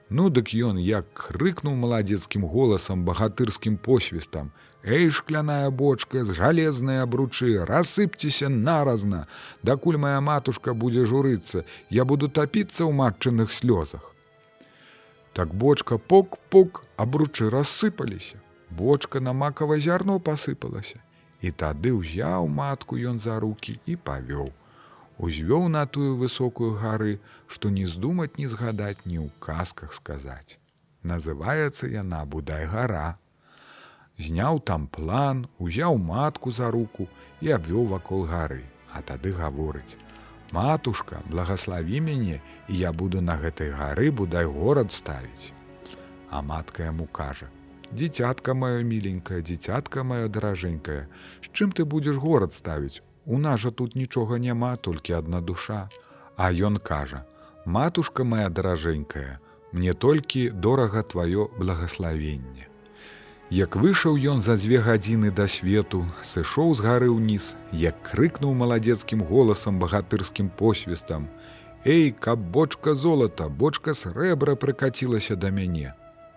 Ну 0.10 0.30
дык 0.34 0.50
ён 0.58 0.82
як 0.82 1.06
крыкнуў 1.14 1.76
маладзецкім 1.78 2.46
голасам 2.50 3.06
багатырскім 3.06 3.78
посвістам: 3.78 4.52
Эй, 4.84 5.12
шкляная 5.12 5.70
бочка 5.70 6.24
з 6.26 6.34
жалезныя 6.34 7.04
абручы, 7.06 7.62
рассыпцеся 7.66 8.50
наразна, 8.50 9.28
дакуль 9.62 9.98
моя 9.98 10.22
матушка 10.22 10.74
будзе 10.74 11.06
журыцца, 11.06 11.66
я 11.90 12.06
буду 12.06 12.28
тапіцца 12.28 12.90
ў 12.90 12.92
матчыных 12.92 13.54
слёзах. 13.54 14.16
Так 15.34 15.54
бочка 15.54 15.98
пок-пок, 15.98 16.86
абручы 16.98 17.50
рассыпаліся. 17.50 18.42
Бочка 18.70 19.20
на 19.20 19.34
макава 19.34 19.78
зярно 19.78 20.20
пасыпалася. 20.20 20.98
І 21.42 21.52
тады 21.52 21.94
ўзяў 21.94 22.50
матку 22.50 22.98
ён 22.98 23.20
за 23.20 23.40
руки 23.40 23.80
і 23.86 23.96
павёў. 23.96 24.50
Узвёў 25.20 25.68
на 25.68 25.86
тую 25.86 26.16
высокую 26.16 26.80
гары, 26.80 27.20
што 27.46 27.70
не 27.70 27.86
здумаць, 27.86 28.40
не 28.40 28.48
згадаць, 28.48 29.04
ні 29.04 29.20
ў 29.20 29.30
казках 29.44 29.92
сказаць. 29.92 30.56
Называецца 31.04 31.92
яна 31.92 32.24
будай 32.24 32.64
гара 32.66 33.20
зняў 34.20 34.60
там 34.60 34.88
план, 34.88 35.48
узяў 35.60 35.98
матку 35.98 36.52
за 36.52 36.72
руку 36.72 37.08
і 37.42 37.52
абвёў 37.56 37.88
вакол 37.92 38.24
гары, 38.32 38.64
а 38.92 39.02
тады 39.02 39.32
гаворыць: 39.36 40.00
«Матушка, 40.52 41.22
благослові 41.28 42.00
мяне, 42.02 42.40
і 42.68 42.78
я 42.78 42.92
буду 42.92 43.22
на 43.22 43.36
гэтай 43.36 43.76
гары 43.76 44.12
будай 44.12 44.46
горад 44.46 44.92
ставіць. 44.92 45.52
А 46.30 46.42
матка 46.42 46.84
яму 46.84 47.08
кажа: 47.12 47.52
«Дзіцятка 47.92 48.54
маё 48.54 48.84
міленькая, 48.84 49.42
дзіцятка 49.42 50.04
маё 50.04 50.28
даражэнькая, 50.28 51.08
з 51.44 51.48
чым 51.52 51.72
ты 51.72 51.84
будзеш 51.84 52.16
горад 52.16 52.54
ставіць? 52.54 53.04
У 53.30 53.38
нас 53.38 53.60
жа 53.62 53.70
тут 53.72 53.96
нічога 53.96 54.40
няма, 54.42 54.76
толькі 54.76 55.14
адна 55.14 55.42
душа. 55.42 55.90
А 56.36 56.50
ён 56.50 56.78
кажа: 56.82 57.26
«Матушка 57.66 58.24
моя 58.24 58.50
даражэнькая, 58.50 59.38
мне 59.72 59.94
толькі 59.94 60.50
дорага 60.50 61.04
тваё 61.04 61.46
благословенне. 61.60 62.66
Як 63.54 63.78
выйшаў 63.78 64.18
ён 64.18 64.42
за 64.42 64.58
дзве 64.58 64.82
гадзіны 64.82 65.30
да 65.30 65.46
свету, 65.46 66.02
сышоў 66.26 66.74
з 66.74 66.82
гары 66.82 67.14
ўніз, 67.14 67.54
як 67.70 68.02
крыкнуў 68.02 68.58
маладзецкім 68.58 69.22
голасам 69.22 69.78
багатырскім 69.78 70.50
посвістам: 70.50 71.30
«Эй, 71.86 72.10
каб 72.10 72.40
бочка 72.40 72.96
золата, 72.96 73.46
бочка 73.50 73.94
срэбра 73.94 74.58
прыкацілася 74.58 75.36
да 75.36 75.54
мяне. 75.54 75.94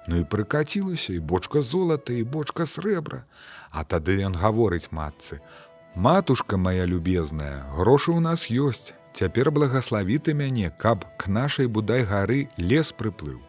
Ну 0.08 0.20
і 0.20 0.28
прыкацілася 0.28 1.16
і 1.16 1.24
бочка 1.24 1.62
золата 1.62 2.12
і 2.12 2.22
бочка 2.22 2.68
срэбра. 2.68 3.24
А 3.70 3.84
тады 3.84 4.20
ён 4.20 4.36
гаворыць 4.36 4.92
матцы: 4.92 5.40
«Матушка 5.94 6.56
моя 6.56 6.84
любезная, 6.84 7.64
грошы 7.76 8.16
ў 8.16 8.20
нас 8.20 8.48
ёсць, 8.48 8.96
Цяпер 9.12 9.50
благаславіты 9.50 10.32
мяне, 10.32 10.70
каб 10.70 11.04
к 11.20 11.28
нашай 11.28 11.66
будай 11.68 12.04
гары 12.08 12.48
лес 12.56 12.92
прыплыў. 12.96 13.40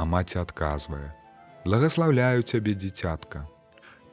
А 0.00 0.08
маці 0.08 0.40
адказвае: 0.40 1.12
благословляю 1.64 2.42
цябе 2.42 2.72
дзіцятка. 2.72 3.44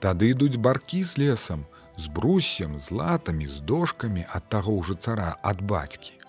Тады 0.04 0.36
ідуць 0.36 0.60
баркі 0.60 1.04
з 1.04 1.18
лесам, 1.18 1.64
з 1.96 2.12
бруссем, 2.12 2.76
з 2.80 2.92
латамі, 2.92 3.48
з 3.48 3.64
дошкамі 3.64 4.28
ад 4.28 4.52
таго 4.52 4.76
ўжо 4.84 5.00
цара 5.00 5.40
ад 5.42 5.64
бацькі. 5.64 6.20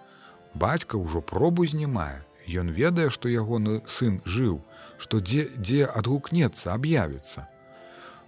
Бацька 0.54 0.94
ўжо 0.94 1.22
пробу 1.22 1.66
знімае. 1.66 2.22
Ён 2.46 2.70
ведае, 2.70 3.10
што 3.10 3.26
ягоны 3.26 3.82
сын 3.86 4.22
жыў, 4.22 4.62
што 4.98 5.18
дзе 5.18 5.50
дзе 5.58 5.90
адгукнецца, 5.90 6.70
аб'явіцца. 6.70 7.50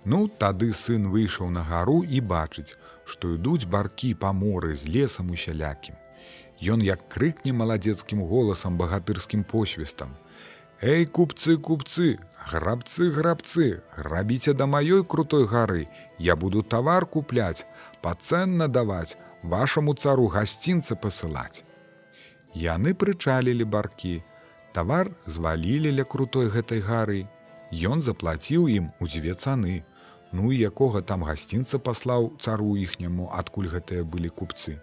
Ну, 0.05 0.27
тады 0.27 0.73
сын 0.75 1.07
выйшаў 1.11 1.51
на 1.51 1.63
гару 1.63 2.03
і 2.03 2.21
бачыць, 2.21 2.75
што 3.05 3.35
ідуць 3.35 3.69
баркі 3.71 4.15
па 4.15 4.33
моры 4.33 4.75
з 4.75 4.91
лесам 4.91 5.31
усялякім. 5.31 5.95
Ён 6.63 6.83
як 6.83 7.07
крыкне 7.09 7.53
маладзецкім 7.53 8.23
голасам 8.27 8.79
багатырскім 8.79 9.45
посвістам: 9.45 10.15
Эй, 10.83 11.07
купцы, 11.07 11.57
купцы, 11.57 12.19
грабцы, 12.51 13.11
грабцы, 13.11 13.83
грабіце 13.97 14.55
да 14.55 14.67
маёй 14.67 15.05
крутой 15.05 15.47
гары, 15.47 15.87
я 16.19 16.35
буду 16.35 16.63
тавар 16.63 17.07
купляць, 17.07 17.67
пацэнна 18.03 18.67
даваць, 18.67 19.17
вашаму 19.43 19.95
цару 19.95 20.27
гасцінца 20.27 20.97
пасылаць. 20.97 21.63
Яны 22.55 22.95
прычалілі 22.95 23.65
баркі, 23.65 24.23
тавар 24.75 25.15
звалілі 25.27 25.95
ля 25.95 26.05
крутой 26.05 26.51
гэтай 26.51 26.83
гары. 26.83 27.27
Ён 27.73 28.03
заплаціў 28.03 28.69
ім 28.69 28.91
у 29.01 29.07
дзве 29.07 29.35
цаны. 29.35 29.85
Ну 30.33 30.53
і 30.53 30.59
якога 30.59 31.03
там 31.03 31.25
гасцінца 31.29 31.79
паслаў 31.79 32.33
цару 32.41 32.77
іхняму, 32.77 33.29
адкуль 33.33 33.69
гэтыя 33.69 34.05
былі 34.05 34.33
купцы. 34.33 34.81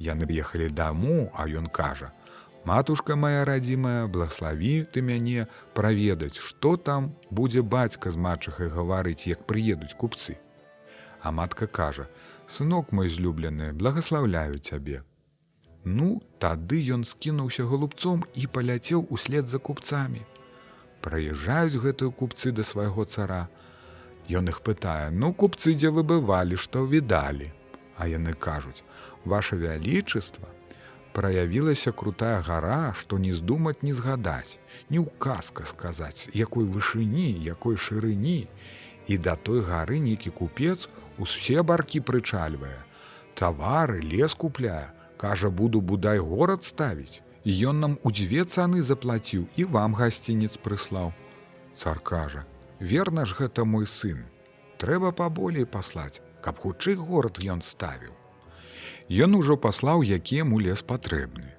Яны 0.00 0.24
ехалі 0.28 0.68
даму, 0.68 1.30
а 1.32 1.48
ён 1.48 1.66
кажа: 1.68 2.12
«Матушка 2.64 3.16
моя 3.16 3.44
радзімая, 3.44 4.06
благославі 4.06 4.88
ты 4.92 5.00
мяне 5.00 5.46
праведаць, 5.74 6.40
што 6.40 6.76
там 6.76 7.12
будзе 7.30 7.62
бацька 7.62 8.10
з 8.10 8.16
матчахай 8.16 8.68
гаварыць, 8.68 9.28
як 9.28 9.46
прыедуць 9.46 9.94
купцы. 9.94 10.36
А 11.20 11.30
матка 11.30 11.66
кажа: 11.66 12.08
«Сынок 12.48 12.92
мой 12.92 13.08
злюблены, 13.08 13.72
благослаўляю 13.72 14.58
цябе. 14.58 15.04
Ну, 15.84 16.22
тады 16.42 16.82
ён 16.90 17.04
скінуўся 17.04 17.62
голубцом 17.62 18.24
і 18.34 18.46
паляцеў 18.46 19.06
услед 19.10 19.46
за 19.46 19.58
купцамі. 19.58 20.26
Праязджаюць 21.00 21.78
гэтыя 21.78 22.10
купцы 22.10 22.50
да 22.50 22.64
свайго 22.66 23.04
цара. 23.04 23.46
Ён 24.30 24.48
іх 24.50 24.60
пытае: 24.66 25.10
ну 25.10 25.32
купцы, 25.32 25.74
дзе 25.74 25.90
вы 25.90 26.02
бывалі, 26.02 26.56
што 26.56 26.84
відалі. 26.84 27.52
А 27.96 28.08
яны 28.08 28.34
кажуць: 28.34 28.82
Ваше 29.24 29.56
вялічыства 29.56 30.48
праявілася 31.16 31.92
крутая 31.92 32.42
гара, 32.42 32.92
што 32.92 33.18
не 33.18 33.32
здумаць 33.32 33.80
не 33.82 33.92
згадаць, 33.96 34.58
не 34.90 35.00
ў 35.00 35.08
казка 35.18 35.64
сказаць, 35.64 36.28
якой 36.34 36.66
вышыні, 36.68 37.32
якой 37.40 37.76
шырыні. 37.76 38.48
І 39.06 39.16
да 39.16 39.36
той 39.36 39.62
гары 39.64 39.96
нейкі 40.02 40.30
купец 40.30 40.88
усе 41.16 41.62
баркі 41.62 42.00
прычальвае. 42.00 42.84
Тавары 43.34 44.02
лес 44.02 44.34
купляе, 44.34 44.92
кажа 45.16 45.50
буду 45.50 45.80
будай 45.80 46.18
горад 46.18 46.64
ставіць 46.64 47.22
і 47.44 47.54
ён 47.70 47.80
нам 47.80 47.94
у 48.02 48.10
дзве 48.10 48.44
цаны 48.44 48.82
заплаціў 48.82 49.46
і 49.56 49.64
вам 49.76 49.94
гасцінец 49.94 50.58
прыслаў 50.66 51.12
цар 51.78 52.00
кажа 52.02 52.42
верна 52.80 53.24
ж 53.24 53.36
гэта 53.38 53.64
мой 53.64 53.86
сын 53.86 54.24
трэба 54.82 55.12
паболей 55.12 55.66
паслаць 55.66 56.20
каб 56.40 56.58
хутчэй 56.64 56.94
горад 56.94 57.42
ён 57.42 57.62
ставіў 57.62 58.14
Ён 59.24 59.34
ужо 59.38 59.54
паслаў 59.56 60.02
які 60.02 60.42
яму 60.42 60.58
лес 60.58 60.82
патрэбны 60.82 61.52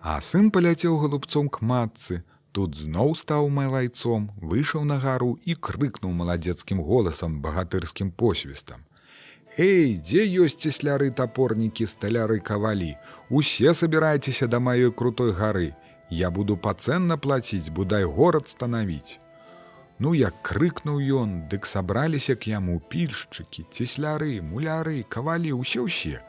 а 0.00 0.20
сын 0.20 0.50
паляцеў 0.50 0.98
голубцом 0.98 1.48
к 1.48 1.62
матцы 1.72 2.22
тут 2.52 2.76
зноў 2.76 3.14
стаў 3.14 3.48
малайцом 3.56 4.30
выйшаў 4.52 4.84
на 4.84 4.98
гару 4.98 5.32
і 5.44 5.54
крыкнуў 5.54 6.12
маладзецкім 6.22 6.82
голасам 6.92 7.40
багатырскім 7.42 8.10
посвістам 8.10 8.86
Эй, 9.58 9.98
дзе 9.98 10.22
ёсць 10.40 10.62
цесляры 10.62 11.10
топорнікі, 11.10 11.84
сталяры 11.86 12.38
кавалі. 12.38 12.94
Усе 13.28 13.74
сабірайцеся 13.74 14.46
да 14.46 14.60
маёй 14.60 14.92
крутой 14.94 15.32
гары. 15.32 15.74
Я 16.08 16.30
буду 16.30 16.56
пацэнна 16.56 17.18
плаціць, 17.18 17.68
будай 17.68 18.04
горад 18.04 18.48
станавіць. 18.48 19.19
Ну 20.00 20.14
як 20.16 20.36
крыкнуў 20.40 21.00
ён, 21.22 21.32
дык 21.52 21.66
сабраліся 21.68 22.32
к 22.32 22.48
яму 22.48 22.78
пільшчыкі, 22.80 23.66
цесляры, 23.68 24.40
муляры, 24.40 25.04
кавалі, 25.04 25.52
усе 25.52 25.84
ўсе. 25.84 26.24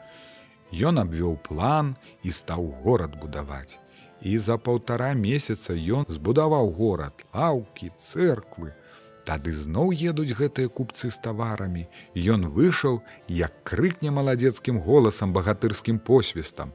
Ён 0.72 1.00
абвёў 1.00 1.38
план 1.40 1.96
і 2.20 2.36
стаў 2.36 2.68
горад 2.84 3.16
будаваць. 3.16 3.80
І 4.20 4.36
за 4.36 4.60
паўтара 4.60 5.14
месяца 5.16 5.72
ён 5.72 6.04
збудаваў 6.08 6.68
горад, 6.76 7.24
лаўкі, 7.32 7.88
цэрквы, 7.96 8.76
Тады 9.24 9.52
зноў 9.54 9.92
едуць 9.94 10.34
гэтыя 10.34 10.68
купцы 10.68 11.08
з 11.14 11.18
таварамі. 11.22 11.86
Ён 12.18 12.48
выйшаў, 12.50 13.02
як 13.30 13.54
крыкне 13.62 14.10
маладзецкім 14.10 14.80
голасам 14.82 15.32
багатырскім 15.32 16.00
посвістам. 16.02 16.72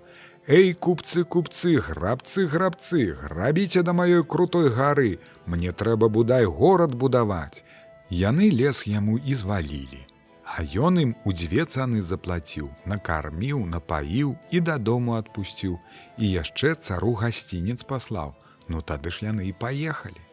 Эй, 0.47 0.73
купцы, 0.73 1.23
купцы, 1.23 1.75
грабцы, 1.83 2.47
грабцы, 2.47 3.13
грабіце 3.21 3.83
да 3.83 3.93
маёй 3.93 4.23
крутой 4.23 4.69
гары, 4.69 5.19
Мне 5.45 5.71
трэба 5.71 6.09
будай 6.09 6.45
горад 6.45 6.95
будаваць. 6.95 7.63
Яны 8.09 8.49
лес 8.51 8.87
яму 8.87 9.17
і 9.17 9.33
звалілі. 9.33 10.05
А 10.43 10.63
ён 10.63 10.99
ім 10.99 11.15
у 11.25 11.33
дзве 11.33 11.65
цаны 11.65 12.01
заплаціў, 12.01 12.71
накарміў, 12.85 13.65
напаіў 13.65 14.37
і 14.51 14.59
дадому 14.59 15.19
адпусціў. 15.19 15.79
І 16.17 16.31
яшчэ 16.31 16.75
цару 16.75 17.13
гасцінец 17.13 17.83
паслаў. 17.83 18.35
Ну 18.67 18.81
тады 18.81 19.11
ж 19.11 19.27
яны 19.27 19.47
і 19.47 19.53
паехалі 19.53 20.27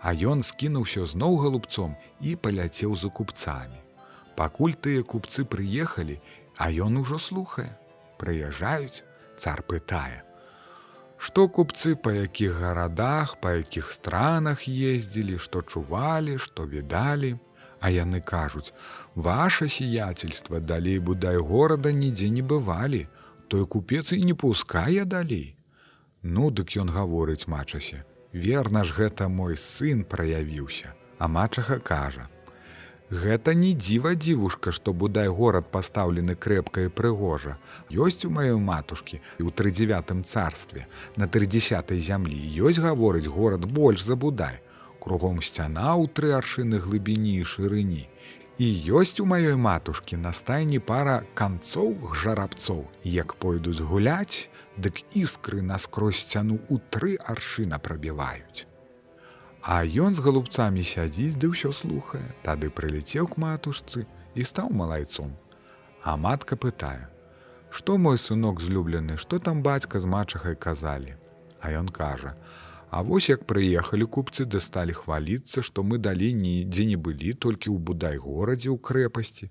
а 0.00 0.12
ён 0.14 0.42
скінуўся 0.46 1.06
зноў 1.10 1.38
галубцом 1.42 1.96
і 2.20 2.36
паляцеў 2.36 2.94
за 2.94 3.08
купцамі. 3.10 3.80
Пакуль 4.36 4.76
тыя 4.76 5.02
купцы 5.02 5.44
прыехалі, 5.44 6.20
а 6.56 6.70
ён 6.70 7.00
ужо 7.00 7.18
слухае, 7.18 7.72
прыязджаюць, 8.20 9.02
цар 9.38 9.62
пытае: 9.62 10.22
Што 11.18 11.48
купцы 11.48 11.94
па 11.96 12.12
якіх 12.12 12.58
гарадах, 12.60 13.36
па 13.40 13.52
якіх 13.60 13.90
странах 13.90 14.68
ездзілі, 14.68 15.38
што 15.38 15.62
чувалі, 15.62 16.38
што 16.38 16.66
відалі, 16.66 17.36
А 17.78 17.90
яны 17.92 18.22
кажуць: 18.24 18.72
Ваша 19.14 19.68
сіяцельства 19.68 20.60
далей 20.60 20.98
будай 20.98 21.36
горада 21.36 21.92
нідзе 21.92 22.30
не 22.32 22.42
бывалі, 22.42 23.06
той 23.48 23.66
купец 23.66 24.12
і 24.12 24.24
не 24.24 24.34
пускае 24.34 25.04
далей. 25.04 25.56
Ну, 26.22 26.50
дык 26.50 26.72
ён 26.80 26.88
гаворыць 26.90 27.46
мачасе, 27.46 28.04
верна 28.32 28.82
ж 28.84 28.96
гэта 28.96 29.28
мой 29.28 29.60
сын 29.60 30.04
праявіўся 30.04 30.96
а 31.18 31.28
мачаха 31.28 31.78
кажа 31.78 32.28
гэта 33.10 33.54
не 33.54 33.72
дзіва 33.74 34.14
дзівушка 34.18 34.72
што 34.72 34.92
будай 34.92 35.28
горад 35.28 35.70
пастаўлены 35.70 36.34
крэпка 36.34 36.86
і 36.86 36.92
прыгожа. 36.92 37.56
Ёсць 37.90 38.26
у 38.26 38.30
маёй 38.30 38.58
матушкі 38.58 39.20
і 39.38 39.46
ў 39.46 39.50
трыдзевятым 39.54 40.24
царстве. 40.24 40.86
На 41.16 41.30
трыдзясятай 41.30 42.02
зямлі 42.02 42.36
ёсць 42.66 42.82
гаворыць 42.82 43.30
горад 43.30 43.64
больш 43.64 44.02
забудай 44.02 44.60
кругом 45.06 45.38
сцяна 45.38 45.94
ў 45.94 46.10
тры 46.10 46.34
аршыны 46.34 46.82
глыбіні 46.82 47.38
і 47.38 47.46
шырыні. 47.46 48.10
І 48.58 48.66
ёсць 48.90 49.22
у 49.22 49.26
маёй 49.28 49.54
матушкі 49.54 50.18
на 50.18 50.32
стайні 50.32 50.80
пара 50.82 51.22
канцоў 51.38 52.10
жарабцоў 52.22 52.86
як 53.04 53.38
пойдуць 53.38 53.86
гуляць 53.86 54.48
дык 54.76 55.04
іскры 55.12 55.62
наскрозь 55.62 56.24
сцяну 56.26 56.58
ў 56.66 56.82
тры 56.90 57.14
аршына 57.22 57.78
прабіваюць. 57.78 58.66
А 59.66 59.82
ён 59.82 60.14
з 60.14 60.22
галубцамі 60.22 60.82
сядзіць 60.86 61.34
ды 61.42 61.48
ўсё 61.50 61.72
слухае, 61.74 62.22
тады 62.46 62.70
прылецеў 62.70 63.26
к 63.30 63.40
матушцы 63.42 64.06
і 64.38 64.44
стаў 64.46 64.70
малайцом. 64.70 65.32
А 66.06 66.14
матка 66.14 66.54
пытае: 66.54 67.10
«Што 67.76 67.96
мой 67.98 68.20
сынок 68.24 68.62
злюблены, 68.62 69.16
што 69.18 69.40
там 69.42 69.64
бацька 69.66 69.98
з 69.98 70.06
мачахай 70.06 70.54
казалі. 70.54 71.16
А 71.58 71.74
ён 71.74 71.90
кажа: 71.90 72.36
«А 72.94 73.02
вось 73.02 73.28
як 73.28 73.42
прыехалі 73.50 74.06
купцы 74.06 74.46
дасталі 74.46 74.94
хваліцца, 74.94 75.66
што 75.66 75.82
мы 75.82 75.98
далі 75.98 76.30
нідзе 76.44 76.86
не 76.86 76.94
былі 76.94 77.34
толькі 77.34 77.74
ў 77.74 77.82
будай 77.90 78.22
горадзе 78.22 78.70
ў 78.70 78.78
крэпасці, 78.78 79.50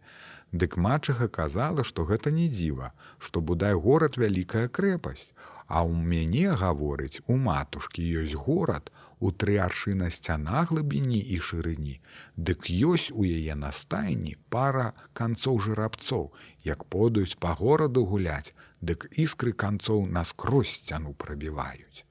Дык 0.56 0.78
мачыха 0.78 1.28
казала, 1.28 1.84
што 1.84 2.06
гэта 2.08 2.32
не 2.32 2.47
дзіва, 2.47 2.93
што 3.19 3.41
будай 3.41 3.73
горад 3.73 4.15
вялікая 4.15 4.69
крэпасць, 4.71 5.34
А 5.67 5.82
ў 5.82 5.97
мяне 5.97 6.54
гаворыць, 6.62 7.21
у 7.25 7.36
матушкі 7.41 8.06
ёсць 8.21 8.38
горад, 8.38 8.91
у 9.25 9.31
тры 9.41 9.55
аршына 9.65 10.09
сцяна 10.13 10.61
глыбіні 10.69 11.17
і 11.17 11.39
шырыні, 11.47 11.95
Дык 12.38 12.69
ёсць 12.69 13.09
у 13.09 13.25
яе 13.25 13.55
настайні 13.57 14.35
пара 14.53 14.93
канцоў 15.17 15.57
жырабцоў, 15.65 16.29
як 16.63 16.85
подаюць 16.95 17.39
па 17.45 17.55
гораду 17.61 18.05
гуляць, 18.05 18.53
дык 18.81 19.09
іскры 19.25 19.53
канцоў 19.65 20.05
наскрозь 20.17 20.77
сцяну 20.77 21.17
прабіваюць. 21.25 22.05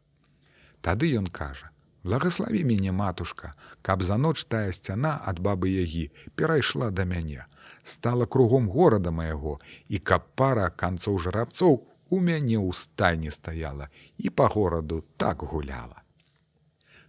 Тады 0.81 1.15
ён 1.23 1.31
кажа: 1.31 1.71
«Благославі 2.09 2.65
мяне 2.69 2.93
матушка, 2.93 3.55
каб 3.83 4.03
за 4.03 4.17
ноч 4.19 4.45
тая 4.45 4.73
сцяна 4.73 5.17
ад 5.25 5.39
бабы 5.39 5.71
ягі 5.71 6.11
перайшла 6.35 6.91
да 6.91 7.05
мяне, 7.05 7.47
стала 7.85 8.27
кругом 8.27 8.69
горада 8.69 9.11
майго 9.11 9.61
і 9.89 9.99
каб 9.99 10.27
пара 10.35 10.69
канцоў 10.71 11.19
жарабцоў 11.19 11.81
у 12.11 12.21
мяне 12.21 12.59
ў 12.59 12.73
стайні 12.77 13.31
стаяла 13.31 13.89
і 14.19 14.31
па 14.31 14.49
гораду 14.49 15.05
так 15.17 15.47
гуляла. 15.53 16.04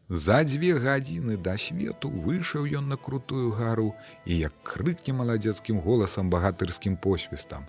За 0.09 0.43
дзве 0.43 0.77
гадзіны 0.77 1.37
да 1.41 1.57
свету 1.57 2.09
выйшаў 2.09 2.69
ён 2.79 2.93
на 2.93 2.97
крутую 2.97 3.51
гару 3.57 3.93
і 4.25 4.37
як 4.37 4.53
крыкне 4.63 5.17
маладзецкім 5.17 5.81
голасам 5.81 6.29
багатырскім 6.29 6.97
посвістам. 6.97 7.65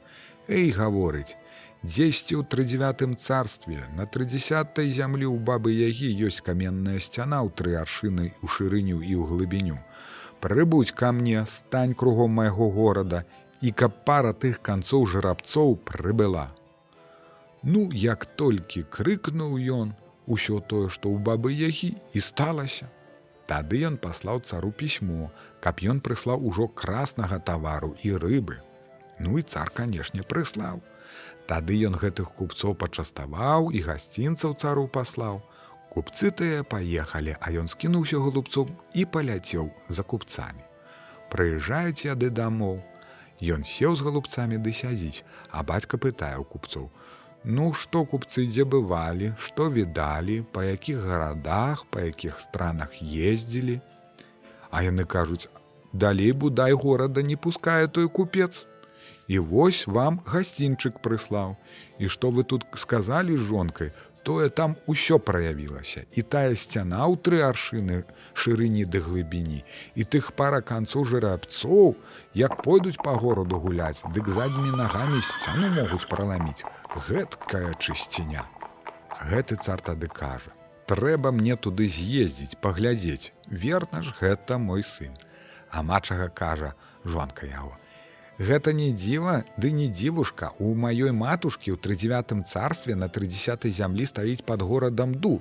Эй 0.48 0.70
гаворыць, 0.70 1.36
дзесьці 1.82 2.36
ў 2.36 2.44
трыдзевятым 2.44 3.16
царстве 3.16 3.88
на 3.96 4.04
трыдзясятай 4.04 4.92
зямлі 4.92 5.26
ў 5.32 5.40
бабы 5.40 5.72
ягі 5.72 6.12
ёсць 6.28 6.44
каменная 6.44 7.00
сцяна 7.00 7.40
ў 7.40 7.50
тры 7.56 7.80
аршыны 7.80 8.30
у 8.44 8.52
шырыню 8.52 9.00
і 9.00 9.12
ў 9.16 9.24
глыбіню 9.32 9.80
прыбудь 10.40 10.92
ко 10.92 11.12
мне 11.12 11.46
стань 11.46 11.94
кругом 11.94 12.30
майго 12.30 12.70
горада 12.70 13.24
і 13.60 13.72
каб 13.72 14.04
пара 14.04 14.32
тых 14.32 14.60
канцоў 14.62 15.06
жарабцоў 15.06 15.76
прыбыла. 15.88 16.52
Ну 17.62 17.90
як 17.90 18.26
толькі 18.26 18.84
крыкнуў 18.84 19.56
ён, 19.58 19.94
усё 20.26 20.60
тое, 20.60 20.88
што 20.90 21.08
ў 21.08 21.18
бабы 21.22 21.54
ягі 21.54 21.94
і 22.12 22.20
сталася. 22.20 22.90
Тады 23.46 23.86
ён 23.86 23.96
паслаў 23.96 24.42
цару 24.42 24.72
пісьмо, 24.74 25.30
каб 25.62 25.78
ён 25.82 26.02
прыслаў 26.02 26.42
ужо 26.42 26.66
краснага 26.66 27.38
тавару 27.38 27.94
і 28.02 28.18
рыбы. 28.18 28.58
Ну 29.18 29.38
і 29.38 29.42
цар, 29.42 29.70
канешне, 29.70 30.26
прыслаў. 30.26 30.82
Тады 31.46 31.78
ён 31.86 31.94
гэтых 31.94 32.34
купцоў 32.34 32.74
пачаставаў 32.74 33.70
і 33.70 33.80
гасцінцаў 33.86 34.58
цару 34.58 34.88
паслаў. 34.90 35.42
Купцы 35.94 36.34
тыя 36.34 36.66
паехалі, 36.66 37.38
а 37.40 37.46
ён 37.54 37.70
скінуўся 37.70 38.18
голубцом 38.18 38.74
і 38.92 39.06
паляцеў 39.06 39.70
за 39.88 40.02
купцамі. 40.02 40.60
Прыязджаюць 41.30 42.04
яды 42.04 42.28
дамоў. 42.30 42.82
Ён 43.40 43.64
сеў 43.64 43.96
з 43.96 44.02
голубцамі 44.02 44.58
ды 44.58 44.72
сядзіць, 44.72 45.24
а 45.54 45.62
бацька 45.62 45.96
пытае 45.96 46.36
ў 46.36 46.44
купцоў: 46.44 46.90
«Ну 47.46 47.66
што 47.78 48.00
купцы 48.10 48.42
дзе 48.50 48.64
бывалі, 48.66 49.28
што 49.38 49.68
відалі, 49.70 50.40
па 50.52 50.64
якіх 50.66 51.04
гарадах, 51.06 51.84
па 51.94 52.02
якіх 52.02 52.40
странах 52.42 52.96
ездзілі. 53.00 53.78
А 54.70 54.82
яны 54.82 55.06
кажуць: 55.06 55.46
далей 55.92 56.32
будай 56.32 56.72
горада 56.72 57.22
не 57.22 57.36
пускае 57.36 57.86
той 57.86 58.08
купец. 58.08 58.66
І 59.28 59.38
вось 59.38 59.86
вам 59.86 60.18
гасцінчык 60.26 60.98
прыслаў. 61.06 61.54
І 61.98 62.10
што 62.10 62.34
вы 62.34 62.42
тут 62.42 62.66
сказалі 62.74 63.36
з 63.36 63.46
жонкай, 63.46 63.92
тое 64.26 64.48
там 64.50 64.74
усё 64.90 65.18
праявілася 65.22 66.02
і 66.18 66.22
тая 66.34 66.58
сцяна 66.58 67.06
ў 67.06 67.14
тры 67.22 67.46
аршыны 67.46 68.02
шырыні 68.34 68.82
ды 68.90 68.98
глыбіні 68.98 69.62
і 69.94 70.06
тых 70.14 70.32
пара 70.40 70.58
канцоў 70.70 71.06
жарабцоў 71.10 71.94
як 72.34 72.58
пойдуць 72.66 72.98
па 73.06 73.14
гораду 73.22 73.62
гуляць 73.62 74.02
дык 74.16 74.26
заднімі 74.38 74.74
нагамі 74.82 75.22
сцяну 75.22 75.70
могуць 75.78 76.10
праламіць 76.10 76.66
гэткая 76.94 77.74
чысціня 77.74 78.44
гэты 79.30 79.56
цар 79.56 79.82
тады 79.88 80.08
кажа 80.18 80.52
трэба 80.90 81.32
мне 81.38 81.56
туды 81.56 81.88
з'ездзіць 81.96 82.60
паглядзець 82.66 83.32
верна 83.64 84.02
ж 84.06 84.14
гэта 84.20 84.58
мой 84.68 84.86
сын 84.92 85.18
а 85.70 85.82
мачага 85.82 86.28
кажа 86.42 86.74
жонка 87.04 87.50
яго 87.50 87.74
Гэта 88.38 88.72
не 88.76 88.92
дзіва, 88.92 89.44
ды 89.56 89.72
не 89.72 89.88
дзівушка. 89.88 90.52
У 90.60 90.74
маёй 90.76 91.08
матушкі 91.08 91.72
ў 91.72 91.80
трыдзевятым 91.80 92.44
царстве 92.44 92.92
на 92.92 93.08
трыдзясятай 93.08 93.72
зямлі 93.72 94.04
стаіць 94.04 94.44
пад 94.44 94.60
горадам 94.60 95.14
дуб. 95.16 95.40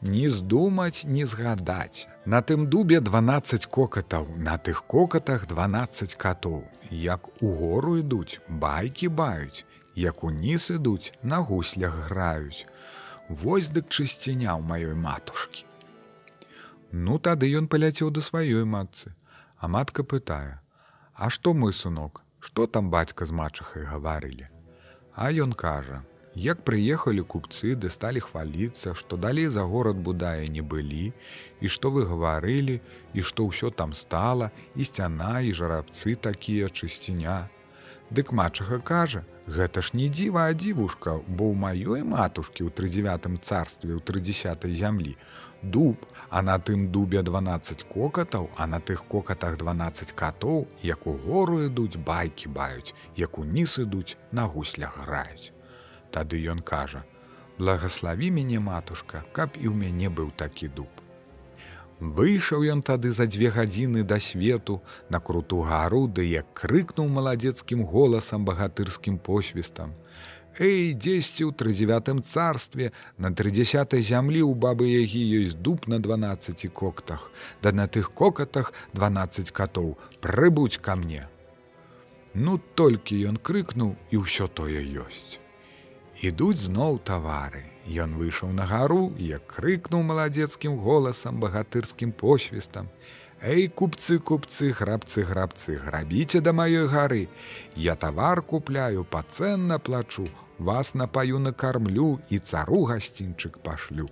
Не 0.00 0.30
здумаць, 0.30 1.02
не 1.02 1.26
згадаць. 1.26 2.06
На 2.24 2.38
тым 2.38 2.70
дубе 2.70 3.00
12 3.02 3.66
кокатаў, 3.66 4.30
на 4.38 4.58
тых 4.62 4.86
кокатах 4.86 5.50
12 5.50 6.14
катоў. 6.14 6.62
Як 6.90 7.26
у 7.42 7.50
гору 7.50 7.98
ідуць, 7.98 8.38
байкі 8.46 9.10
баюць, 9.10 9.66
як 9.94 10.24
уніз 10.24 10.70
ідуць, 10.70 11.12
на 11.22 11.38
гуслях 11.38 11.94
граюць. 12.08 12.66
Вось 13.28 13.70
дык 13.70 13.88
чысціня 13.88 14.54
ў 14.58 14.62
маёй 14.62 14.94
матушкі. 14.94 15.64
Ну 16.92 17.18
тады 17.18 17.46
ён 17.54 17.70
паляцеў 17.70 18.10
да 18.10 18.20
сваёй 18.20 18.64
матцы, 18.64 19.14
а 19.56 19.68
матка 19.68 20.02
пытае: 20.02 20.58
А 21.14 21.30
што 21.30 21.54
мой 21.54 21.72
сынок, 21.72 22.22
што 22.40 22.66
там 22.66 22.90
бацька 22.90 23.24
з 23.24 23.30
мачахай 23.30 23.84
гаварылі. 23.84 24.48
А 25.14 25.30
ён 25.30 25.52
кажа: 25.52 26.02
як 26.34 26.64
прыехалі 26.64 27.22
купцы 27.22 27.74
ды 27.74 27.90
сталі 27.90 28.20
хваліцца, 28.20 28.94
што 28.94 29.16
далей 29.16 29.48
за 29.48 29.62
горад 29.62 29.96
будае 29.96 30.48
не 30.48 30.62
былі, 30.62 31.12
і 31.60 31.68
што 31.68 31.90
вы 31.90 32.06
гаварылі, 32.06 32.80
і 33.14 33.22
што 33.22 33.46
ўсё 33.46 33.70
там 33.70 33.94
стала, 33.94 34.50
і 34.74 34.84
сцяна 34.84 35.40
і 35.40 35.52
жарабцы 35.52 36.14
такія 36.14 36.68
чысціня. 36.68 37.50
Дык 38.10 38.32
мачага 38.32 38.78
кажа: 38.82 39.22
Гэта 39.46 39.82
ж 39.82 39.94
не 39.94 40.08
дзіва, 40.10 40.50
а 40.50 40.54
дзівушка, 40.54 41.12
бо 41.26 41.46
ў 41.50 41.54
маёй 41.54 42.02
матушкі 42.02 42.66
ў 42.66 42.74
трыдзевятым 42.74 43.38
царстве 43.38 43.94
ў 43.94 44.02
трыдзясятай 44.02 44.74
зямлі 44.74 45.14
дуб, 45.62 46.06
а 46.30 46.42
на 46.42 46.58
тым 46.58 46.90
дубе 46.90 47.22
12 47.22 47.86
кокатаў, 47.86 48.50
а 48.56 48.66
на 48.66 48.80
тых 48.80 49.06
кокатах 49.06 49.56
12 49.58 50.12
катоў, 50.12 50.66
як 50.82 51.06
у 51.06 51.14
гору 51.26 51.62
ідуць 51.66 52.02
байкі 52.10 52.50
баюць, 52.50 52.94
як 53.16 53.38
уніз 53.38 53.78
ідуць, 53.78 54.16
на 54.32 54.46
гуслях 54.46 54.98
граюць. 55.06 55.54
Тады 56.10 56.42
ён 56.50 56.62
кажа: 56.66 57.04
«Благаславі 57.58 58.30
мяне 58.30 58.58
матушка, 58.58 59.22
каб 59.32 59.54
і 59.54 59.70
ў 59.70 59.74
мяне 59.74 60.10
быў 60.10 60.34
такі 60.34 60.66
дуб. 60.68 60.90
Выйшаў 62.00 62.64
ён 62.72 62.80
тады 62.80 63.10
за 63.12 63.26
дзве 63.28 63.50
гадзіны 63.52 64.02
да 64.08 64.16
свету 64.18 64.80
на 65.10 65.20
круту 65.20 65.60
гару, 65.60 66.06
ды 66.08 66.24
як 66.24 66.48
крыкнуў 66.56 67.12
маладзецкім 67.12 67.84
голасам 67.84 68.44
багатырскім 68.48 69.18
посвістам: 69.20 69.92
Эй, 70.58 70.96
дзесьці 70.96 71.44
ў 71.44 71.52
трыдзевятым 71.52 72.24
царстве 72.24 72.92
на 73.20 73.28
трыдзясятай 73.36 74.00
зямлі 74.00 74.40
ў 74.40 74.56
бабы 74.56 74.88
ягі 74.88 75.20
ёсць 75.44 75.60
дуб 75.60 75.84
на 75.92 76.00
12 76.00 76.72
коктах, 76.72 77.30
да 77.62 77.72
на 77.72 77.86
тых 77.86 78.16
кокатах 78.16 78.72
12 78.96 79.52
катоў 79.52 79.98
прыбудь 80.24 80.80
ка 80.80 80.96
мне. 80.96 81.28
Ну 82.32 82.56
толькі 82.80 83.20
ён 83.28 83.36
крыкнуў 83.36 83.94
і 84.08 84.24
ўсё 84.24 84.48
тое 84.48 84.80
ёсць. 85.04 85.36
Ідуць 86.24 86.64
зноў 86.64 86.98
тавары. 87.04 87.68
Ён 87.90 88.14
выйшаў 88.14 88.52
на 88.54 88.66
гару, 88.70 89.10
як 89.18 89.46
крыкнуў 89.50 90.02
маладзецкім 90.06 90.78
голасам 90.78 91.40
багатырскім 91.42 92.12
посвістам. 92.12 92.86
Эй, 93.42 93.66
купцы, 93.66 94.18
купцы, 94.18 94.70
грабцы, 94.70 95.24
грабцы, 95.24 95.74
грабіце 95.74 96.40
да 96.40 96.52
маёй 96.52 96.86
гары. 96.86 97.26
Я 97.74 97.96
тавар 97.96 98.42
купляю, 98.42 99.02
пацэнна 99.02 99.78
плачу, 99.78 100.28
вас 100.58 100.94
напаю 100.94 101.38
накармлю 101.38 102.20
і 102.30 102.38
цару 102.38 102.84
гасцінчык 102.84 103.58
пашлю. 103.58 104.06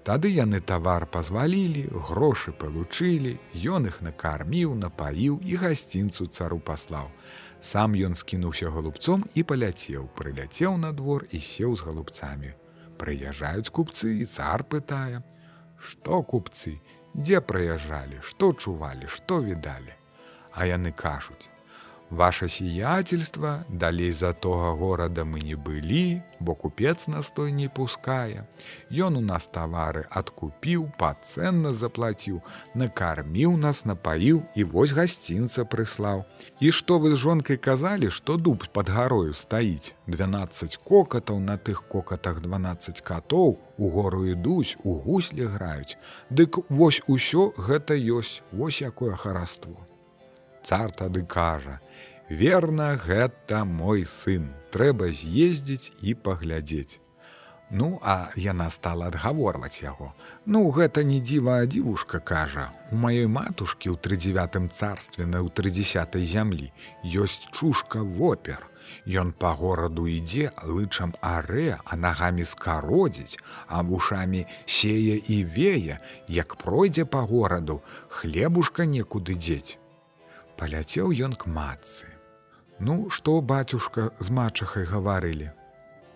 Тады 0.00 0.32
яны 0.32 0.60
тавар 0.64 1.04
пазвалілі, 1.04 1.90
грошы 2.08 2.56
палучылі, 2.56 3.36
Ён 3.52 3.90
іх 3.92 4.00
накарміў, 4.00 4.72
напаіў 4.74 5.42
і 5.44 5.60
гасцінцу 5.60 6.26
цару 6.26 6.58
паслаў. 6.58 7.12
Сам 7.60 7.92
ён 7.92 8.14
скінуўся 8.14 8.70
голубцом 8.70 9.28
і 9.34 9.42
паляцеў, 9.44 10.08
прыляцеў 10.16 10.78
на 10.78 10.92
двор 10.96 11.28
і 11.30 11.40
сеў 11.40 11.76
з 11.76 11.84
голубцамі. 11.84 12.54
Прыязджаюць 13.00 13.72
купцы 13.72 14.12
і 14.20 14.26
цар 14.28 14.64
пытае: 14.64 15.22
«Што 15.90 16.20
купцы, 16.22 16.76
дзе 17.16 17.40
прыязджалі, 17.40 18.20
што 18.20 18.52
чувалі, 18.52 19.08
што 19.08 19.40
відалі. 19.40 19.94
А 20.52 20.68
яны 20.68 20.92
кажуць: 20.92 21.48
Ваше 22.10 22.48
сіятельства 22.48 23.64
далей 23.68 24.12
за 24.12 24.32
тога 24.32 24.74
горада 24.74 25.22
мы 25.22 25.40
не 25.46 25.54
былі, 25.54 26.22
бо 26.40 26.54
купец 26.54 27.06
настой 27.06 27.52
не 27.52 27.68
пускае. 27.68 28.48
Ён 28.90 29.16
у 29.16 29.20
нас 29.22 29.46
тавары 29.46 30.02
адкупіў, 30.10 30.90
пацэнна 30.98 31.70
заплаціў, 31.72 32.42
накарміў 32.74 33.54
нас, 33.56 33.84
напаіў 33.86 34.42
і 34.58 34.64
вось 34.64 34.90
гасцінца 34.90 35.62
прыслаў. 35.62 36.24
І 36.58 36.74
што 36.74 36.98
вы 36.98 37.14
з 37.14 37.20
жонкай 37.22 37.56
казалі, 37.56 38.10
што 38.10 38.36
дуб 38.36 38.66
пад 38.74 38.90
гарою 38.90 39.30
стаіць. 39.30 39.94
12 40.10 40.82
кокатаў 40.82 41.38
на 41.38 41.58
тых 41.62 41.86
кокатах 41.86 42.42
12 42.42 43.00
катоў, 43.06 43.62
у 43.78 43.90
гору 43.90 44.26
ідуць, 44.26 44.74
у 44.82 44.98
гуслі 44.98 45.46
граюць. 45.46 45.94
Дык 46.28 46.58
вось 46.68 47.02
усё 47.06 47.54
гэта 47.54 47.94
ёсць, 47.94 48.42
вось 48.50 48.82
якое 48.82 49.14
хараство. 49.14 49.78
Цар 50.62 50.92
тады 50.92 51.24
кажа: 51.24 51.80
«Верна, 52.30 52.94
гэта 52.94 53.64
мой 53.66 54.04
сын. 54.06 54.52
Трэба 54.70 55.10
з'ездзіць 55.10 55.90
і 55.98 56.14
паглядзець. 56.14 57.00
Ну, 57.70 57.98
а 58.06 58.30
яна 58.38 58.68
стала 58.70 59.08
адгаворваць 59.10 59.82
яго. 59.82 60.12
Ну, 60.46 60.62
гэта 60.70 61.02
не 61.02 61.18
дзіва, 61.18 61.56
а 61.62 61.66
дзівушка 61.66 62.20
кажа. 62.22 62.70
У 62.94 62.98
маёй 63.02 63.26
матушкі 63.26 63.90
ў 63.90 63.98
трыдзевятым 63.98 64.70
царстве 64.70 65.26
на 65.26 65.42
ў 65.42 65.50
трыдзясятай 65.50 66.22
зямлі 66.22 66.70
ёсць 67.02 67.50
чушка 67.50 68.06
вопер. 68.06 68.62
Ён 69.06 69.34
па 69.34 69.50
гораду 69.58 70.06
ідзе 70.06 70.54
лычам 70.62 71.18
арэ, 71.18 71.82
а 71.82 71.98
нагамі 71.98 72.46
скародзіць, 72.46 73.42
а 73.66 73.82
вушамі 73.82 74.46
сее 74.70 75.18
і 75.18 75.42
вее, 75.50 75.98
як 76.30 76.54
пройдзе 76.62 77.10
па 77.10 77.26
гораду, 77.26 77.82
хлебушка 78.06 78.86
некуды 78.86 79.34
дзець. 79.34 79.82
Паляцеў 80.54 81.10
ён 81.10 81.34
к 81.34 81.50
матцы. 81.50 82.19
Ну, 82.80 83.10
што 83.10 83.40
бацюшка 83.40 84.10
з 84.20 84.32
мачахай 84.32 84.84
гаварылі. 84.88 85.50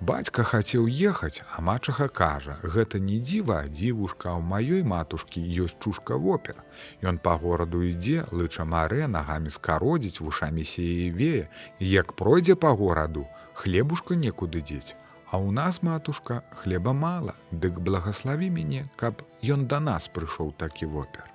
Бацька 0.00 0.42
хацеў 0.48 0.86
ехаць, 0.88 1.44
а 1.56 1.60
мачаха 1.60 2.08
кажа: 2.08 2.56
гэта 2.62 2.98
не 2.98 3.18
дзіва, 3.20 3.58
дзівушка 3.68 4.32
ў 4.32 4.40
маёй 4.52 4.82
матушкі 4.82 5.44
ёсць 5.64 5.76
чушка 5.78 6.16
вопер. 6.16 6.56
Ён 7.04 7.20
па 7.20 7.36
гораду 7.36 7.84
ідзе, 7.84 8.24
лыча 8.32 8.64
марэ 8.64 9.06
нагамі 9.12 9.52
скародзіць 9.52 10.24
вушамі 10.24 10.64
сеевее, 10.64 11.48
як 11.80 12.16
пройдзе 12.16 12.56
па 12.56 12.72
гораду, 12.72 13.28
хлебушка 13.54 14.16
некуды 14.16 14.64
дзець. 14.64 14.96
А 15.30 15.36
ў 15.36 15.52
нас 15.52 15.82
матушка 15.82 16.42
хлеба 16.64 16.96
мала, 16.96 17.36
дык 17.52 17.76
благаславі 17.76 18.48
мяне, 18.48 18.88
каб 18.96 19.20
ён 19.44 19.68
да 19.68 19.84
нас 19.84 20.08
прыйшоў 20.08 20.56
такі 20.56 20.88
вопер. 20.96 21.28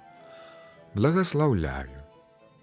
Благаслаўляю. 0.94 1.99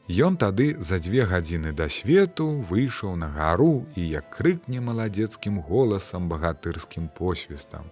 Ён 0.07 0.37
тады 0.39 0.79
за 0.79 1.01
дзве 1.03 1.27
гадзіны 1.27 1.73
да 1.75 1.89
свету 1.91 2.47
выйшаў 2.71 3.17
на 3.19 3.27
гару 3.27 3.87
і 3.99 4.07
як 4.07 4.31
крыкне 4.31 4.79
маладзецкім 4.79 5.59
голасам 5.67 6.29
багатырскім 6.31 7.09
посвістам. 7.11 7.91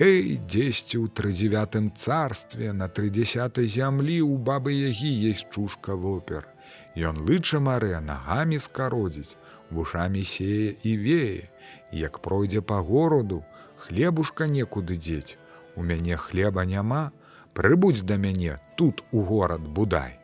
Эй, 0.00 0.40
дзесьці 0.40 0.96
ў 0.96 1.12
трыдзевятым 1.12 1.92
царстве 1.92 2.72
на 2.72 2.88
трыдзясятай 2.88 3.68
зямлі 3.68 4.16
ў 4.24 4.40
бабы 4.40 4.72
ягі 4.72 5.12
есть 5.28 5.52
чушка 5.52 5.92
вопер. 5.92 6.48
Ён 6.96 7.20
лыча 7.28 7.60
марэ 7.60 8.00
нагамі 8.00 8.56
скародзіць, 8.56 9.36
вушамі 9.68 10.24
сее 10.24 10.72
і 10.72 10.96
вее, 10.96 11.52
як 11.92 12.24
пройдзе 12.24 12.64
па 12.64 12.80
гораду, 12.80 13.44
хлебушка 13.76 14.48
некуды 14.48 14.96
дзець. 14.96 15.36
У 15.76 15.84
мяне 15.84 16.16
хлеба 16.16 16.64
няма, 16.64 17.12
прыбудзь 17.52 18.08
да 18.08 18.16
мяне 18.16 18.56
тут 18.80 19.04
у 19.12 19.20
горад 19.20 19.60
будай. 19.60 20.19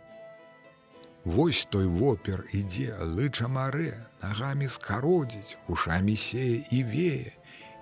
Вось 1.26 1.66
той 1.66 1.86
вопер 1.90 2.44
ідзе, 2.54 2.94
лыча 3.02 3.48
марэ, 3.50 3.98
нагамі 4.22 4.68
скародзіць, 4.70 5.56
ушамі 5.66 6.14
сее 6.14 6.62
і 6.70 6.78
вее. 6.86 7.34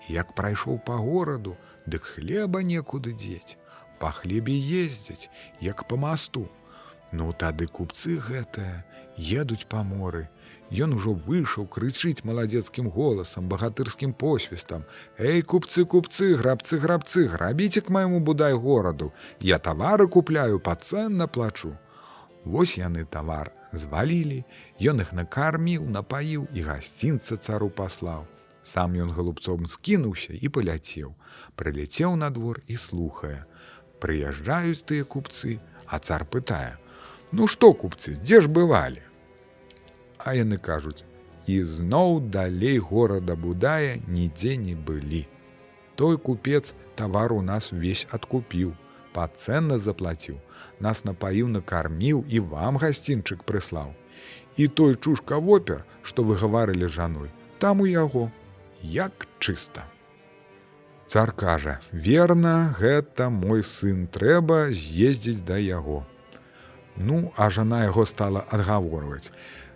Як 0.09 0.33
прайшоў 0.33 0.81
па 0.87 0.97
гораду, 0.97 1.53
дык 1.85 2.09
хлеба 2.17 2.65
некуды 2.65 3.13
дзець. 3.13 3.61
Па 4.01 4.17
хлебе 4.17 4.57
ездзяць, 4.57 5.29
як 5.61 5.85
па 5.85 6.01
масту. 6.01 6.49
Ну 7.13 7.37
тады 7.37 7.69
купцы 7.69 8.17
гэтыя 8.17 8.81
едуць 9.21 9.69
па 9.69 9.85
моры. 9.85 10.25
Ён 10.73 10.97
ужо 10.97 11.13
выйшаў 11.13 11.69
крычыць 11.69 12.25
маладзецкім 12.25 12.89
голасам, 12.89 13.53
багатырскім 13.53 14.17
посвістам. 14.17 14.89
Эй, 15.21 15.45
купцы, 15.45 15.85
купцы, 15.85 16.33
грабцы, 16.41 16.81
грабцы, 16.81 17.29
грабіце 17.29 17.85
к 17.85 17.93
майму 17.93 18.25
будай 18.25 18.57
гораду. 18.57 19.13
Я 19.39 19.61
тавары 19.61 20.09
купляю, 20.09 20.65
пацэнна 20.65 21.29
плачу. 21.29 21.77
Вось 22.45 22.77
яны 22.79 23.05
тавар 23.05 23.53
звалілі, 23.73 24.45
Ён 24.81 25.01
іх 25.01 25.13
накарміў, 25.17 25.89
напаіў 25.89 26.47
і 26.53 26.61
гасцінца 26.69 27.37
цару 27.37 27.71
паслаў. 27.71 28.27
Сам 28.63 28.97
ён 28.97 29.13
галубцом 29.13 29.67
скінуўся 29.69 30.33
і 30.33 30.49
паляцеў, 30.49 31.15
прыляцеў 31.57 32.17
на 32.17 32.31
двор 32.31 32.61
і 32.67 32.77
слухае. 32.77 33.45
Прыязджаюць 34.01 34.85
тыя 34.85 35.05
купцы, 35.05 35.61
а 35.87 35.99
цар 35.99 36.25
пытае: 36.25 36.77
«Ну 37.33 37.47
што 37.47 37.73
купцы, 37.73 38.17
дзе 38.17 38.41
ж 38.41 38.49
бывалі? 38.49 39.03
А 40.19 40.35
яны 40.35 40.57
кажуць: 40.57 41.05
і 41.47 41.63
зноў 41.65 42.21
далей 42.21 42.79
горада 42.79 43.37
будае 43.37 44.01
нідзе 44.09 44.57
не 44.57 44.75
былі. 44.75 45.27
Той 45.95 46.19
купец 46.19 46.75
тавар 46.97 47.33
у 47.33 47.43
нас 47.43 47.73
увесь 47.73 48.07
адкупіў, 48.11 48.73
пацэнна 49.15 49.79
заплаціў, 49.79 50.39
нас 50.81 51.05
напаіў 51.09 51.49
накарміў 51.55 52.25
і 52.29 52.43
вам 52.53 52.79
гасцінчык 52.83 53.47
прыслаў. 53.49 53.95
І 54.57 54.69
той 54.69 54.95
чушка 54.95 55.39
вопер, 55.39 55.85
што 56.03 56.23
вы 56.23 56.37
гаварылі 56.39 56.87
жаной, 56.87 57.31
там 57.59 57.81
у 57.81 57.87
яго, 57.87 58.31
як 58.83 59.27
чыста. 59.39 59.87
Цар 61.09 61.33
кажа: 61.33 61.81
верна, 61.93 62.75
гэта 62.79 63.29
мой 63.31 63.63
сын 63.63 64.07
трэба 64.07 64.71
з'ездзіць 64.71 65.45
да 65.47 65.59
яго. 65.59 66.05
Ну, 66.97 67.33
а 67.37 67.51
жана 67.51 67.85
яго 67.85 68.05
стала 68.07 68.45
адгаворваць. 68.51 69.31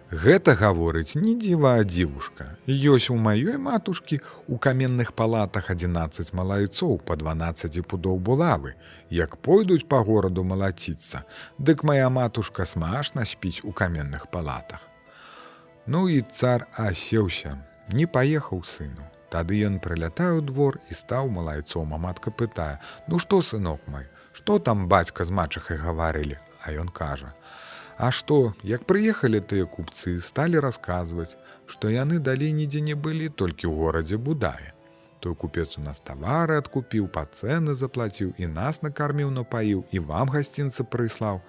Гэта 0.09 0.55
гаворыць 0.57 1.21
не 1.21 1.35
дзіва 1.37 1.85
дзівушка. 1.85 2.57
Ёсць 2.64 3.12
у 3.12 3.16
маёй 3.21 3.61
матушкі 3.61 4.21
у 4.49 4.57
каменных 4.57 5.12
палатах 5.12 5.68
11 5.68 6.33
малайцоў 6.33 6.97
па 7.05 7.12
12 7.21 7.85
пудоў 7.85 8.16
булавы. 8.16 8.73
Як 9.12 9.37
пойдуць 9.37 9.85
па 9.85 10.01
гораду 10.01 10.44
малаціцца, 10.49 11.29
дык 11.61 11.85
моя 11.85 12.09
матушка 12.09 12.64
смашна 12.64 13.29
спіць 13.29 13.61
у 13.64 13.77
каменных 13.77 14.33
палатах. 14.33 14.81
Ну 15.85 16.09
і 16.09 16.25
цар 16.25 16.64
асеўся, 16.73 17.61
не 17.92 18.09
паехаў 18.09 18.64
сыну. 18.64 19.05
Тады 19.29 19.61
ён 19.61 19.77
прылятае 19.77 20.40
ў 20.40 20.40
двор 20.40 20.81
і 20.88 20.97
стаў 20.97 21.29
малайцом, 21.29 21.92
а 21.92 22.01
матка 22.01 22.33
пытае: 22.33 22.81
«Ну 23.12 23.21
што, 23.21 23.44
сынок 23.44 23.85
мой, 23.85 24.09
што 24.33 24.57
там 24.59 24.88
бацька 24.88 25.29
з 25.29 25.37
мачахай 25.37 25.77
гаварылі, 25.77 26.40
А 26.68 26.73
ён 26.73 26.88
кажа: 26.88 27.33
А 27.99 28.13
што, 28.15 28.55
як 28.63 28.85
прыехалі 28.87 29.41
тыя 29.43 29.67
купцы, 29.67 30.21
сталі 30.23 30.63
расказваць, 30.63 31.35
што 31.67 31.91
яны 31.91 32.21
далей 32.23 32.53
нідзе 32.55 32.81
не 32.81 32.95
былі 32.95 33.27
толькі 33.29 33.67
ў 33.67 33.75
горадзе 33.75 34.19
будае. 34.29 34.71
Той 35.19 35.35
купец 35.35 35.75
у 35.79 35.83
нас 35.83 35.99
тавары 35.99 36.61
адкупіў, 36.63 37.09
па 37.11 37.27
цэны 37.27 37.75
заплаціў 37.75 38.31
і 38.39 38.47
нас 38.55 38.83
накарміў 38.87 39.35
напаіў 39.35 39.83
і 39.91 39.99
вам 40.11 40.31
гасцінца 40.31 40.87
прыслаў. 40.87 41.43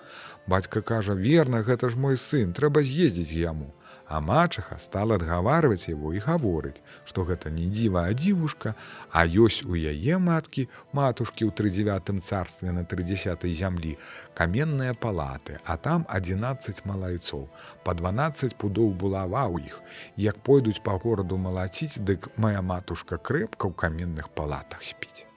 Бацька 0.49 0.81
кажа: 0.81 1.13
верна, 1.13 1.61
гэта 1.61 1.93
ж 1.93 2.01
мой 2.01 2.17
сын, 2.17 2.57
трэба 2.57 2.81
з'ездзіць 2.81 3.29
яму. 3.29 3.69
А 4.09 4.19
мачаха 4.25 4.75
стала 4.81 5.19
адгаварваць 5.19 5.85
яго 5.85 6.11
і 6.17 6.19
гаворыць, 6.25 6.81
што 7.05 7.25
гэта 7.29 7.51
не 7.53 7.67
дзіва, 7.69 8.09
а 8.09 8.13
дзівушка, 8.17 8.73
а 9.13 9.21
ёсць 9.29 9.61
у 9.61 9.77
яе 9.77 10.17
маткі 10.17 10.65
матушкі 10.97 11.45
ў 11.45 11.53
трыдзевятым 11.53 12.17
царстве 12.25 12.73
на 12.73 12.81
трыдзясятай 12.89 13.53
зямлі, 13.53 13.93
каменныя 14.33 14.97
палаты, 14.97 15.59
а 15.61 15.77
там 15.77 16.09
11 16.09 16.81
малайцоў, 16.89 17.45
па 17.85 17.93
12 17.93 18.57
пудоў 18.57 18.97
булава 18.97 19.45
ў 19.45 19.69
іх. 19.69 19.77
Як 20.17 20.41
пойдуць 20.41 20.81
па 20.81 20.97
гораду 20.97 21.37
малаціць, 21.37 22.01
дык 22.01 22.33
моя 22.33 22.65
матушка 22.65 23.21
крэпка 23.21 23.69
ў 23.69 23.77
каменных 23.77 24.33
палатах 24.33 24.81
спіць. 24.81 25.29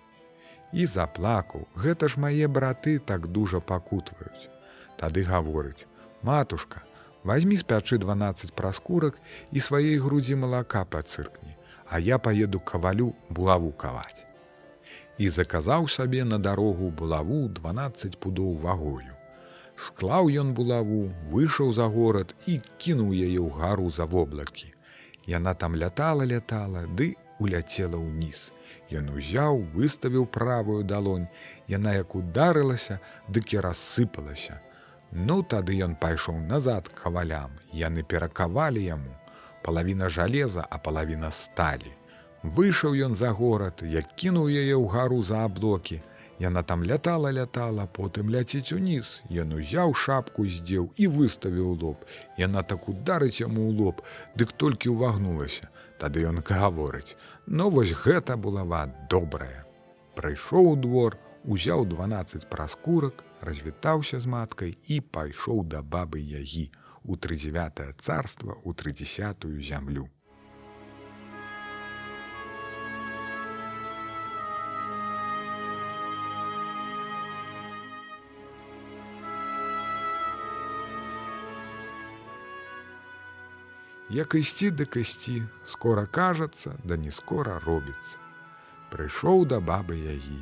І 0.72 0.88
заплакаў, 0.88 1.68
гэта 1.76 2.08
ж 2.08 2.16
мае 2.16 2.48
браты 2.48 2.96
так 2.96 3.28
дужа 3.28 3.60
пакутваюць. 3.60 4.48
Тады 4.96 5.28
гаворыць: 5.28 5.84
матушка, 6.24 6.80
Вазьмі 7.24 7.56
з 7.56 7.62
пячы 7.62 7.98
12 7.98 8.52
праскурак 8.52 9.18
і 9.52 9.62
сваёй 9.62 9.98
грудзі 10.02 10.34
малака 10.34 10.84
па 10.84 11.02
цыркні, 11.02 11.54
а 11.86 11.98
я 11.98 12.18
паеду 12.18 12.60
кавалю 12.60 13.14
булаву 13.30 13.70
каваць. 13.72 14.26
І 15.18 15.28
заказаў 15.28 15.88
сабе 15.88 16.24
на 16.24 16.38
дарогу 16.38 16.90
булаву 16.90 17.48
12 17.48 18.18
пудоў 18.18 18.56
вагою. 18.58 19.14
Склаў 19.76 20.28
ён 20.42 20.52
булаву, 20.54 21.14
выйшаў 21.30 21.72
за 21.72 21.86
горад 21.86 22.34
і 22.46 22.58
кінуў 22.78 23.14
яе 23.14 23.38
ў 23.38 23.50
гару 23.54 23.90
за 23.90 24.04
воблакі. 24.04 24.74
Яна 25.26 25.54
там 25.54 25.78
лятала, 25.78 26.26
лятала, 26.26 26.84
ды 26.98 27.14
уляцела 27.38 27.96
ўніз. 28.02 28.50
Ён 28.90 29.14
узяў, 29.14 29.62
выставіў 29.72 30.26
правую 30.26 30.82
далонь, 30.84 31.30
Яна 31.68 31.94
як 31.94 32.14
ударылася, 32.18 32.98
дык 33.28 33.54
і 33.54 33.62
рассыпалася, 33.64 34.60
Ну 35.12 35.42
тады 35.42 35.76
ён 35.84 35.94
пайшоў 36.00 36.40
назад 36.48 36.88
кавалям. 36.88 37.52
Яны 37.72 38.02
перакавалі 38.02 38.80
яму. 38.84 39.12
Палавіна 39.62 40.08
жалеза, 40.08 40.64
а 40.70 40.78
палавіна 40.78 41.30
сталі. 41.30 41.92
Выйшаў 42.42 42.96
ён 43.06 43.14
за 43.14 43.30
горад, 43.30 43.84
як 43.84 44.16
кінуў 44.16 44.48
яе 44.48 44.74
ў 44.74 44.88
гару 44.88 45.22
за 45.22 45.44
аблокі. 45.44 46.00
Яна 46.40 46.62
там 46.62 46.82
лятала, 46.82 47.30
лятала, 47.30 47.86
потым 47.86 48.32
ляціць 48.32 48.72
уніз. 48.72 49.22
Ён 49.30 49.52
узяў 49.54 49.94
шапку 49.94 50.48
здзеў 50.48 50.88
і 50.96 51.06
выставіў 51.06 51.76
лоб. 51.82 52.02
Яна 52.38 52.62
так 52.62 52.88
ударыць 52.88 53.38
яму 53.44 53.68
ў 53.68 53.76
лоб, 53.78 54.02
дык 54.34 54.56
толькі 54.56 54.96
ўвагнулася. 54.96 55.68
Тады 56.00 56.24
ён 56.26 56.42
гаворыць: 56.42 57.14
«Ну 57.46 57.70
вось 57.70 57.92
гэта 57.92 58.36
булава 58.36 58.88
добрая. 59.10 59.62
Прыйшоў 60.16 60.72
у 60.72 60.76
двор, 60.76 61.20
узяў 61.44 61.86
12 61.86 62.48
праскурак, 62.50 63.22
развітаўся 63.42 64.20
з 64.22 64.30
маткай 64.30 64.76
і 64.86 65.00
пайшоў 65.00 65.66
да 65.66 65.82
бабы 65.82 66.22
ягі 66.22 66.70
у 67.02 67.18
трыдзевятае 67.18 67.92
царства 67.98 68.56
у 68.62 68.72
трыдзесятую 68.72 69.58
зямлю. 69.60 70.08
Як 84.12 84.34
ісці 84.34 84.70
да 84.70 84.84
касці, 84.84 85.42
скора 85.64 86.04
кажацца, 86.06 86.76
да 86.84 86.96
не 87.00 87.10
скора 87.10 87.58
робіцца. 87.64 88.20
Прыйшоў 88.92 89.46
да 89.48 89.56
бабы 89.56 89.96
ягі, 89.96 90.36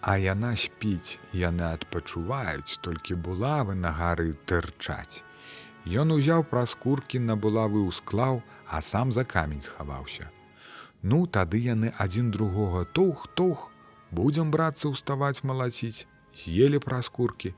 А 0.00 0.14
яна 0.16 0.54
спіць, 0.56 1.18
яны 1.34 1.64
адпачуваюць, 1.74 2.78
толькі 2.82 3.18
булавы 3.18 3.74
на 3.74 3.90
гары 3.90 4.34
тырчаць. 4.46 5.22
Ён 5.86 6.14
узяў 6.14 6.44
праз 6.44 6.74
куркі 6.74 7.18
на 7.18 7.34
булавы 7.34 7.82
ўсклаў, 7.82 8.42
а 8.70 8.80
сам 8.80 9.10
за 9.10 9.24
камень 9.24 9.62
схаваўся. 9.62 10.30
Ну, 11.02 11.26
тады 11.26 11.58
яны 11.58 11.90
адзін 11.98 12.30
другога 12.30 12.84
тух, 12.84 13.26
тух, 13.34 13.70
будзем 14.10 14.50
брацца 14.50 14.92
ўставаць 14.92 15.42
малаціць, 15.42 16.06
з'елі 16.34 16.78
праз 16.78 17.08
куркі. 17.08 17.54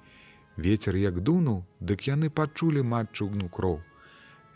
Вецер 0.56 0.96
як 0.96 1.20
дунуў, 1.20 1.64
дык 1.80 2.08
яны 2.08 2.30
пачулі 2.30 2.82
матчугну 2.82 3.48
кроў. 3.48 3.80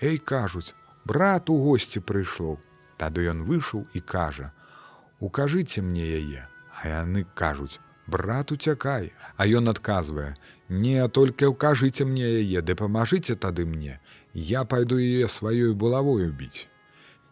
Эй 0.01 0.19
кажуць, 0.19 0.75
брат 1.05 1.51
у 1.51 1.61
госці 1.61 2.01
прыйшоў. 2.01 2.59
Тады 2.97 3.29
ён 3.29 3.45
выйшаў 3.45 3.87
і 3.93 4.01
кажа: 4.01 4.53
«Укажыце 5.21 5.83
мне 5.83 6.05
яе, 6.05 6.49
А 6.85 6.89
яны 7.01 7.25
кажуць: 7.35 7.81
брат 8.07 8.53
уцякай, 8.53 9.13
А 9.37 9.47
ён 9.47 9.69
адказвае: 9.73 10.37
Не 10.69 11.09
толькі 11.09 11.57
ўкажыце 11.57 12.05
мне 12.05 12.29
яе, 12.45 12.61
ды 12.61 12.75
памажыце 12.77 13.37
тады 13.37 13.65
мне, 13.65 14.01
Я 14.35 14.65
пайду 14.65 14.99
яе 14.99 15.29
сваёй 15.29 15.73
булавою 15.73 16.33
біць. 16.33 16.69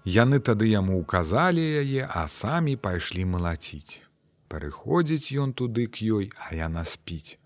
Яны 0.04 0.40
тады 0.40 0.66
яму 0.70 0.96
ўказалі 1.02 1.60
яе, 1.60 2.08
а 2.08 2.26
самі 2.28 2.76
пайшлі 2.76 3.24
малаціць. 3.24 4.00
Прыходзіць 4.48 5.36
ён 5.36 5.52
туды 5.52 5.86
к 5.86 6.00
ёй, 6.00 6.32
а 6.38 6.54
яна 6.54 6.84
спіць. 6.84 7.36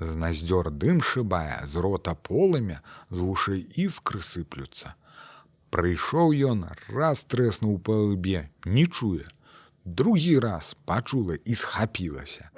З 0.00 0.12
наздзёр 0.12 0.70
дым 0.70 1.00
шыбае, 1.00 1.64
з 1.64 1.80
рота 1.80 2.14
полымя, 2.14 2.82
з 3.10 3.16
вушай 3.16 3.64
іскры 3.86 4.20
сыплюцца. 4.20 4.92
Прыйшоў 5.70 6.36
ён, 6.52 6.68
раз 6.92 7.24
трэснуў 7.24 7.80
па 7.80 7.96
лбе, 7.96 8.50
не 8.64 8.84
чуе. 8.86 9.24
Другі 9.86 10.38
раз 10.38 10.76
пачула 10.84 11.36
і 11.44 11.54
схапілася. 11.54 12.50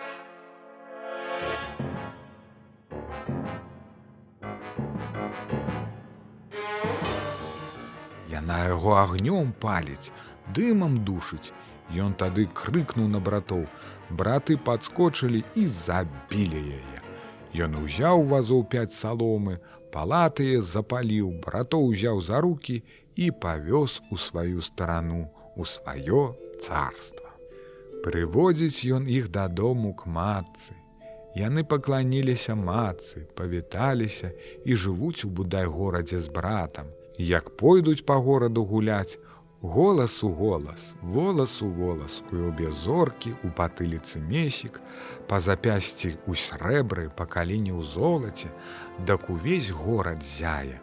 Яна 8.31 8.65
яго 8.65 8.97
агнём 8.97 9.53
паліць, 9.61 10.09
дымам 10.57 11.05
душыць. 11.05 11.53
Ён 11.93 12.17
тады 12.17 12.49
крыкнуў 12.49 13.13
на 13.13 13.21
братоў. 13.21 13.69
Браты 14.09 14.57
падскочылі 14.57 15.45
і 15.53 15.69
забілі 15.69 16.65
яе. 16.81 16.99
Ён 17.53 17.77
узяў 17.85 18.25
вазоў 18.25 18.65
пяць 18.65 18.97
саломы, 18.97 19.61
палатыя 19.93 20.65
запаліў, 20.65 21.45
братоў 21.45 21.93
узяў 21.93 22.25
за 22.25 22.41
руки 22.41 22.83
і 23.21 23.31
павёз 23.37 24.01
у 24.09 24.17
сваю 24.17 24.65
старану, 24.65 25.29
у 25.57 25.69
сваё 25.69 26.48
царства. 26.61 27.29
Прыводзіць 28.05 28.85
ён 28.95 29.09
іх 29.11 29.31
дадому 29.35 29.95
к 29.95 30.07
матцы. 30.07 30.75
Яны 31.39 31.65
пакланіліся 31.65 32.55
мацы, 32.55 33.27
павіталіся 33.39 34.31
і 34.65 34.77
жывуць 34.77 35.25
у 35.25 35.31
будай 35.31 35.67
горадзе 35.67 36.21
з 36.21 36.29
братам. 36.29 36.87
Як 37.19 37.57
пойдуць 37.57 38.05
па 38.07 38.17
гораду 38.17 38.65
гуляць, 38.65 39.19
голас 39.61 40.23
у 40.25 40.31
голас, 40.31 40.95
волас 41.03 41.63
у 41.63 41.69
волас, 41.69 42.23
у 42.33 42.37
лбе 42.37 42.71
зоркі, 42.73 43.35
у 43.43 43.51
патыліцы 43.51 44.23
месік, 44.23 44.81
па 45.27 45.41
запясці 45.41 46.15
у 46.27 46.35
срэбры, 46.35 47.11
па 47.11 47.27
каліне 47.27 47.75
ў 47.75 47.83
золаце, 47.83 48.55
дак 49.07 49.31
увесь 49.31 49.71
горад 49.71 50.23
зяе. 50.23 50.79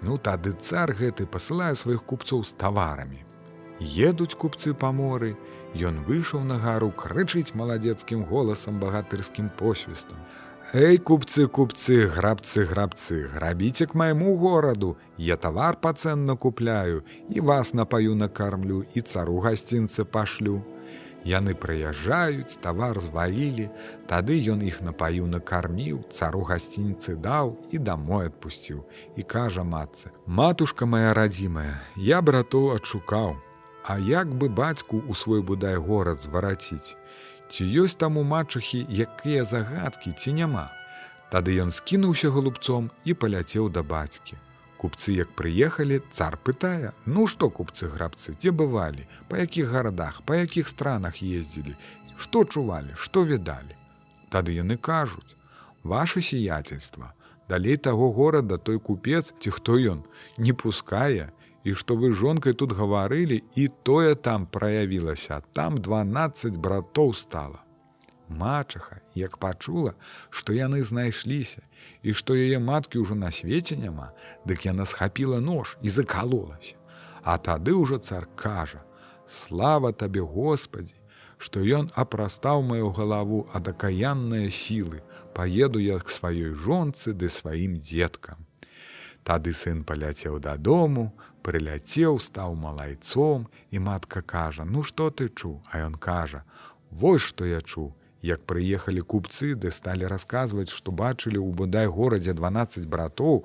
Ну 0.00 0.16
тады 0.18 0.52
цар 0.52 0.92
гэты 0.96 1.26
пасылае 1.26 1.74
сваіх 1.76 2.04
купцоў 2.04 2.44
з 2.44 2.56
таварамі. 2.56 3.25
Едуць 3.80 4.34
купцы 4.34 4.74
па 4.74 4.92
моры, 4.92 5.36
Ён 5.76 6.00
выйшаў 6.08 6.40
на 6.48 6.56
гару 6.56 6.88
крычыць 6.88 7.52
маладзецкім 7.52 8.24
голасам 8.24 8.80
багатырскім 8.80 9.50
посвістам. 9.58 10.16
Эй, 10.72 10.96
купцы, 10.98 11.46
купцы, 11.46 12.08
грабцы, 12.08 12.64
грабцы, 12.64 13.28
грабіце 13.28 13.86
к 13.86 13.94
майму 13.94 14.36
гораду, 14.36 14.96
Я 15.18 15.36
тавар 15.36 15.76
пацэнна 15.76 16.36
купляю 16.36 17.04
і 17.28 17.40
вас 17.40 17.74
напаю 17.74 18.14
накармлю 18.14 18.84
і 18.94 19.00
цару 19.00 19.38
гасцінцы 19.38 20.04
пашлю. 20.04 20.64
Яны 21.24 21.54
прыязджаюць, 21.54 22.58
тавар 22.62 23.00
звалілі, 23.00 23.68
Тады 24.08 24.40
ён 24.48 24.62
іх 24.62 24.80
напаю 24.80 25.26
накарміў, 25.26 26.02
цару 26.10 26.42
гасцінцы 26.42 27.16
даў 27.16 27.58
і 27.70 27.78
дамой 27.78 28.26
адпусціў. 28.26 28.86
І 29.16 29.22
кажа 29.22 29.62
матцы: 29.62 30.10
«Матушка 30.26 30.86
моя 30.86 31.12
радзімая, 31.14 31.82
я 31.96 32.22
братоў 32.22 32.74
адшукаў. 32.74 33.45
А 33.86 33.98
як 33.98 34.34
бы 34.34 34.48
бацьку 34.50 34.98
ў 34.98 35.14
свой 35.14 35.42
будай 35.46 35.76
горад 35.78 36.18
звараціць? 36.18 36.98
Ці 37.46 37.62
ёсць 37.82 37.94
там 37.94 38.18
у 38.18 38.24
мачахі 38.26 38.82
якія 38.82 39.44
загадкі 39.46 40.10
ці 40.10 40.32
няма. 40.38 40.66
Тады 41.30 41.54
ён 41.62 41.70
скінуўся 41.70 42.34
голубцом 42.34 42.90
і 43.04 43.14
паляцеў 43.14 43.70
да 43.70 43.86
бацькі. 43.86 44.42
Купцы, 44.76 45.14
як 45.14 45.30
прыехалі, 45.38 46.02
цар 46.10 46.34
пытае: 46.34 46.92
«Ну 47.06 47.30
што 47.30 47.46
купцы 47.46 47.86
грабцы, 47.86 48.34
дзе 48.34 48.50
бывалі, 48.50 49.06
па 49.30 49.38
якіх 49.38 49.70
гарадах, 49.70 50.18
па 50.26 50.42
якіх 50.42 50.68
странах 50.68 51.22
ездзілі, 51.22 51.78
што 52.18 52.44
чувалі, 52.44 52.98
што 52.98 53.22
відалі. 53.22 53.78
Тады 54.34 54.58
яны 54.58 54.76
кажуць: 54.76 55.38
Ваше 55.86 56.22
сіяцельства, 56.22 57.14
далей 57.48 57.76
таго 57.76 58.10
горада 58.10 58.58
той 58.58 58.82
купец 58.82 59.30
ці 59.38 59.50
хто 59.50 59.78
ён 59.78 60.02
не 60.36 60.52
пускае, 60.52 61.30
і 61.66 61.74
што 61.74 61.96
вы 61.98 62.12
жонкай 62.14 62.54
тут 62.54 62.72
гаварылі 62.78 63.42
і 63.58 63.68
тое 63.82 64.14
там 64.14 64.46
праявілася, 64.46 65.42
там 65.52 65.78
12 65.82 66.56
братоў 66.62 67.10
стала. 67.18 67.66
Мачаха, 68.28 69.00
як 69.14 69.38
пачула, 69.42 69.94
што 70.30 70.54
яны 70.54 70.82
знайшліся 70.86 71.62
і 72.02 72.14
што 72.14 72.38
яе 72.38 72.62
маткі 72.62 73.02
ўжо 73.02 73.18
на 73.18 73.30
свеце 73.34 73.74
няма, 73.74 74.14
дык 74.46 74.66
яна 74.66 74.86
схапіла 74.86 75.42
нож 75.42 75.74
і 75.82 75.90
закалолася. 75.90 76.78
А 77.26 77.38
тады 77.38 77.74
ўжо 77.74 77.98
цар 77.98 78.30
кажа: 78.38 78.86
Слава 79.26 79.90
табе 79.90 80.22
Господі, 80.22 80.94
што 81.38 81.60
ён 81.60 81.90
апрастаў 81.94 82.62
маю 82.62 82.94
галаву 82.94 83.46
ад 83.50 83.68
акаянныя 83.74 84.50
сілы, 84.54 85.02
паеду 85.34 85.82
я 85.82 85.98
к 85.98 86.14
сваёй 86.14 86.54
жонцы 86.54 87.10
ды 87.10 87.26
сваім 87.26 87.78
дзеткам. 87.82 88.46
Тады 89.26 89.50
сын 89.50 89.82
паляцеў 89.82 90.38
дадому, 90.38 91.10
прыляцеў, 91.46 92.18
стаў 92.18 92.58
малайцом, 92.58 93.46
і 93.70 93.78
матка 93.78 94.22
кажа: 94.22 94.66
«Ну 94.74 94.82
што 94.82 95.10
ты 95.10 95.30
чу, 95.30 95.62
А 95.70 95.78
ён 95.86 95.94
кажа: 95.94 96.42
«Вось 96.90 97.22
што 97.22 97.46
я 97.46 97.60
чу, 97.60 97.94
як 98.22 98.42
прыехалі 98.50 99.06
купцы, 99.06 99.54
ды 99.54 99.70
сталі 99.70 100.10
расказваць, 100.10 100.74
што 100.74 100.90
бачылі 100.90 101.38
ў 101.38 101.54
будай 101.54 101.86
горадзе 101.86 102.34
12 102.34 102.86
братоў, 102.90 103.44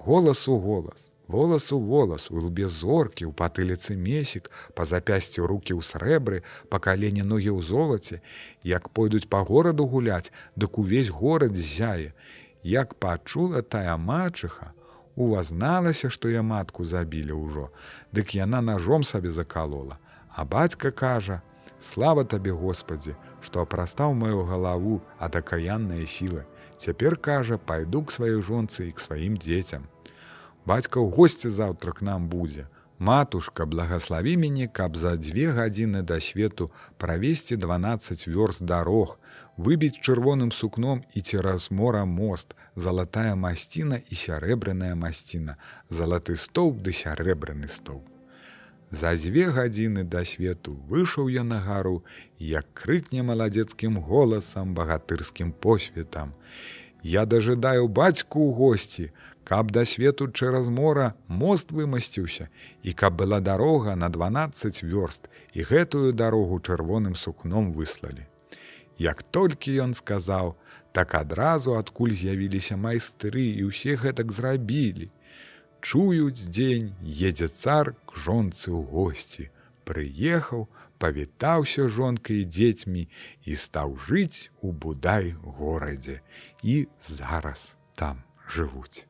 голас 0.00 0.48
у 0.48 0.56
голас. 0.58 1.12
Волас 1.28 1.72
у 1.72 1.78
волас, 1.78 2.30
у 2.30 2.40
лбе 2.40 2.68
зоркі, 2.68 3.24
у 3.24 3.32
патыліцы 3.32 3.96
месік, 3.96 4.50
па 4.74 4.84
запясцю 4.84 5.46
рукі 5.46 5.72
ў 5.76 5.80
срэбры, 5.80 6.42
па 6.68 6.80
калене 6.80 7.24
ногі 7.24 7.52
ў 7.52 7.60
золаце, 7.62 8.20
як 8.64 8.88
пойдуць 8.90 9.28
па 9.28 9.44
гораду 9.44 9.86
гуляць, 9.86 10.32
дык 10.56 10.80
увесь 10.80 11.08
горад 11.08 11.56
зяе. 11.56 12.12
Як 12.62 12.94
пачула 12.94 13.62
тая 13.62 13.96
мачыха, 13.96 14.72
увазналася, 15.16 16.10
што 16.10 16.28
я 16.28 16.42
матку 16.42 16.84
забілі 16.84 17.32
ўжо, 17.32 17.68
Дык 18.12 18.34
яна 18.34 18.60
ножом 18.60 19.04
сабе 19.04 19.30
закалола. 19.30 19.98
А 20.34 20.44
бацька 20.44 20.90
кажа: 20.90 21.42
Слава 21.80 22.24
табе 22.24 22.52
Господі, 22.52 23.16
што 23.40 23.60
апрастаў 23.60 24.14
маю 24.14 24.44
галаву 24.44 25.00
ад 25.18 25.36
акаянныя 25.36 26.06
сілы. 26.06 26.44
Цяпер 26.78 27.16
кажа, 27.16 27.58
пайду 27.58 28.02
к 28.02 28.10
сваёй 28.10 28.42
жонцы 28.42 28.88
і 28.88 28.92
к 28.92 29.00
сваім 29.00 29.36
дзецям. 29.36 29.86
Бацька 30.66 31.02
ў 31.02 31.10
госці 31.10 31.50
заўтра 31.50 31.92
к 31.92 32.02
нам 32.02 32.28
будзе. 32.28 32.66
Матушка, 33.02 33.66
благослові 33.66 34.36
мяне, 34.36 34.68
каб 34.70 34.94
за 34.96 35.16
дзве 35.18 35.50
гадзіны 35.50 36.02
да 36.06 36.20
свету 36.22 36.70
правесці 37.02 37.56
12 37.58 38.26
вёрст 38.30 38.62
дарог, 38.62 39.18
выбіць 39.56 40.00
чырвоным 40.00 40.52
сукном 40.52 41.02
і 41.14 41.20
цераз 41.20 41.70
мора 41.70 42.04
мост, 42.04 42.54
залатая 42.76 43.34
масціна 43.34 44.00
і 44.08 44.14
сярэбраная 44.14 44.94
масціна, 44.94 45.56
залаты 45.88 46.36
стоўп 46.36 46.80
ды 46.82 46.92
сярэбраны 46.92 47.68
стоўп. 47.68 48.08
За 48.92 49.16
дзве 49.16 49.48
гадзіны 49.48 50.04
да 50.04 50.24
свету 50.28 50.76
выйшаў 50.88 51.28
я 51.32 51.44
на 51.44 51.60
гару, 51.60 52.04
як 52.38 52.66
крыкне 52.76 53.22
маладзецкім 53.22 53.96
голасам 53.96 54.74
багатырскім 54.74 55.52
посветам. 55.52 56.34
Я 57.02 57.24
дажидаю 57.24 57.88
бацьку 57.88 58.44
ў 58.44 58.52
госці, 58.52 59.06
каб 59.44 59.72
да 59.72 59.84
свету 59.84 60.28
чэраз 60.28 60.68
мора 60.68 61.14
мост 61.26 61.72
вымасціўся 61.72 62.48
і 62.82 62.92
каб 62.92 63.16
была 63.16 63.40
дарога 63.40 63.96
на 63.96 64.08
12 64.08 64.84
вёрст 64.84 65.32
і 65.52 65.64
гэтую 65.64 66.12
дарогу 66.12 66.60
чырвоным 66.60 67.16
сукном 67.16 67.72
выслалі. 67.72 68.31
Як 69.02 69.22
толькі 69.34 69.74
ён 69.82 69.94
сказаў, 69.98 70.54
так 70.94 71.14
адразу 71.18 71.74
адкуль 71.74 72.14
з'явіліся 72.14 72.78
майстры 72.78 73.44
і 73.58 73.66
ўсе 73.72 73.98
гэтак 73.98 74.30
зрабілі. 74.30 75.10
Чуюць 75.82 76.46
дзень, 76.46 76.94
едзе 77.02 77.48
цар 77.50 77.96
к 78.06 78.14
жонцы 78.14 78.70
ў 78.70 78.86
госці, 78.86 79.50
прыехаў, 79.82 80.68
павітаўся 81.02 81.88
жонкай 81.90 82.44
і 82.44 82.50
дзецьмі 82.56 83.08
і 83.42 83.58
стаў 83.58 83.98
жыць 84.06 84.54
у 84.62 84.70
будай 84.70 85.34
горадзе 85.42 86.20
і 86.62 86.86
зараз 87.02 87.74
там 87.98 88.22
жывуць. 88.46 89.02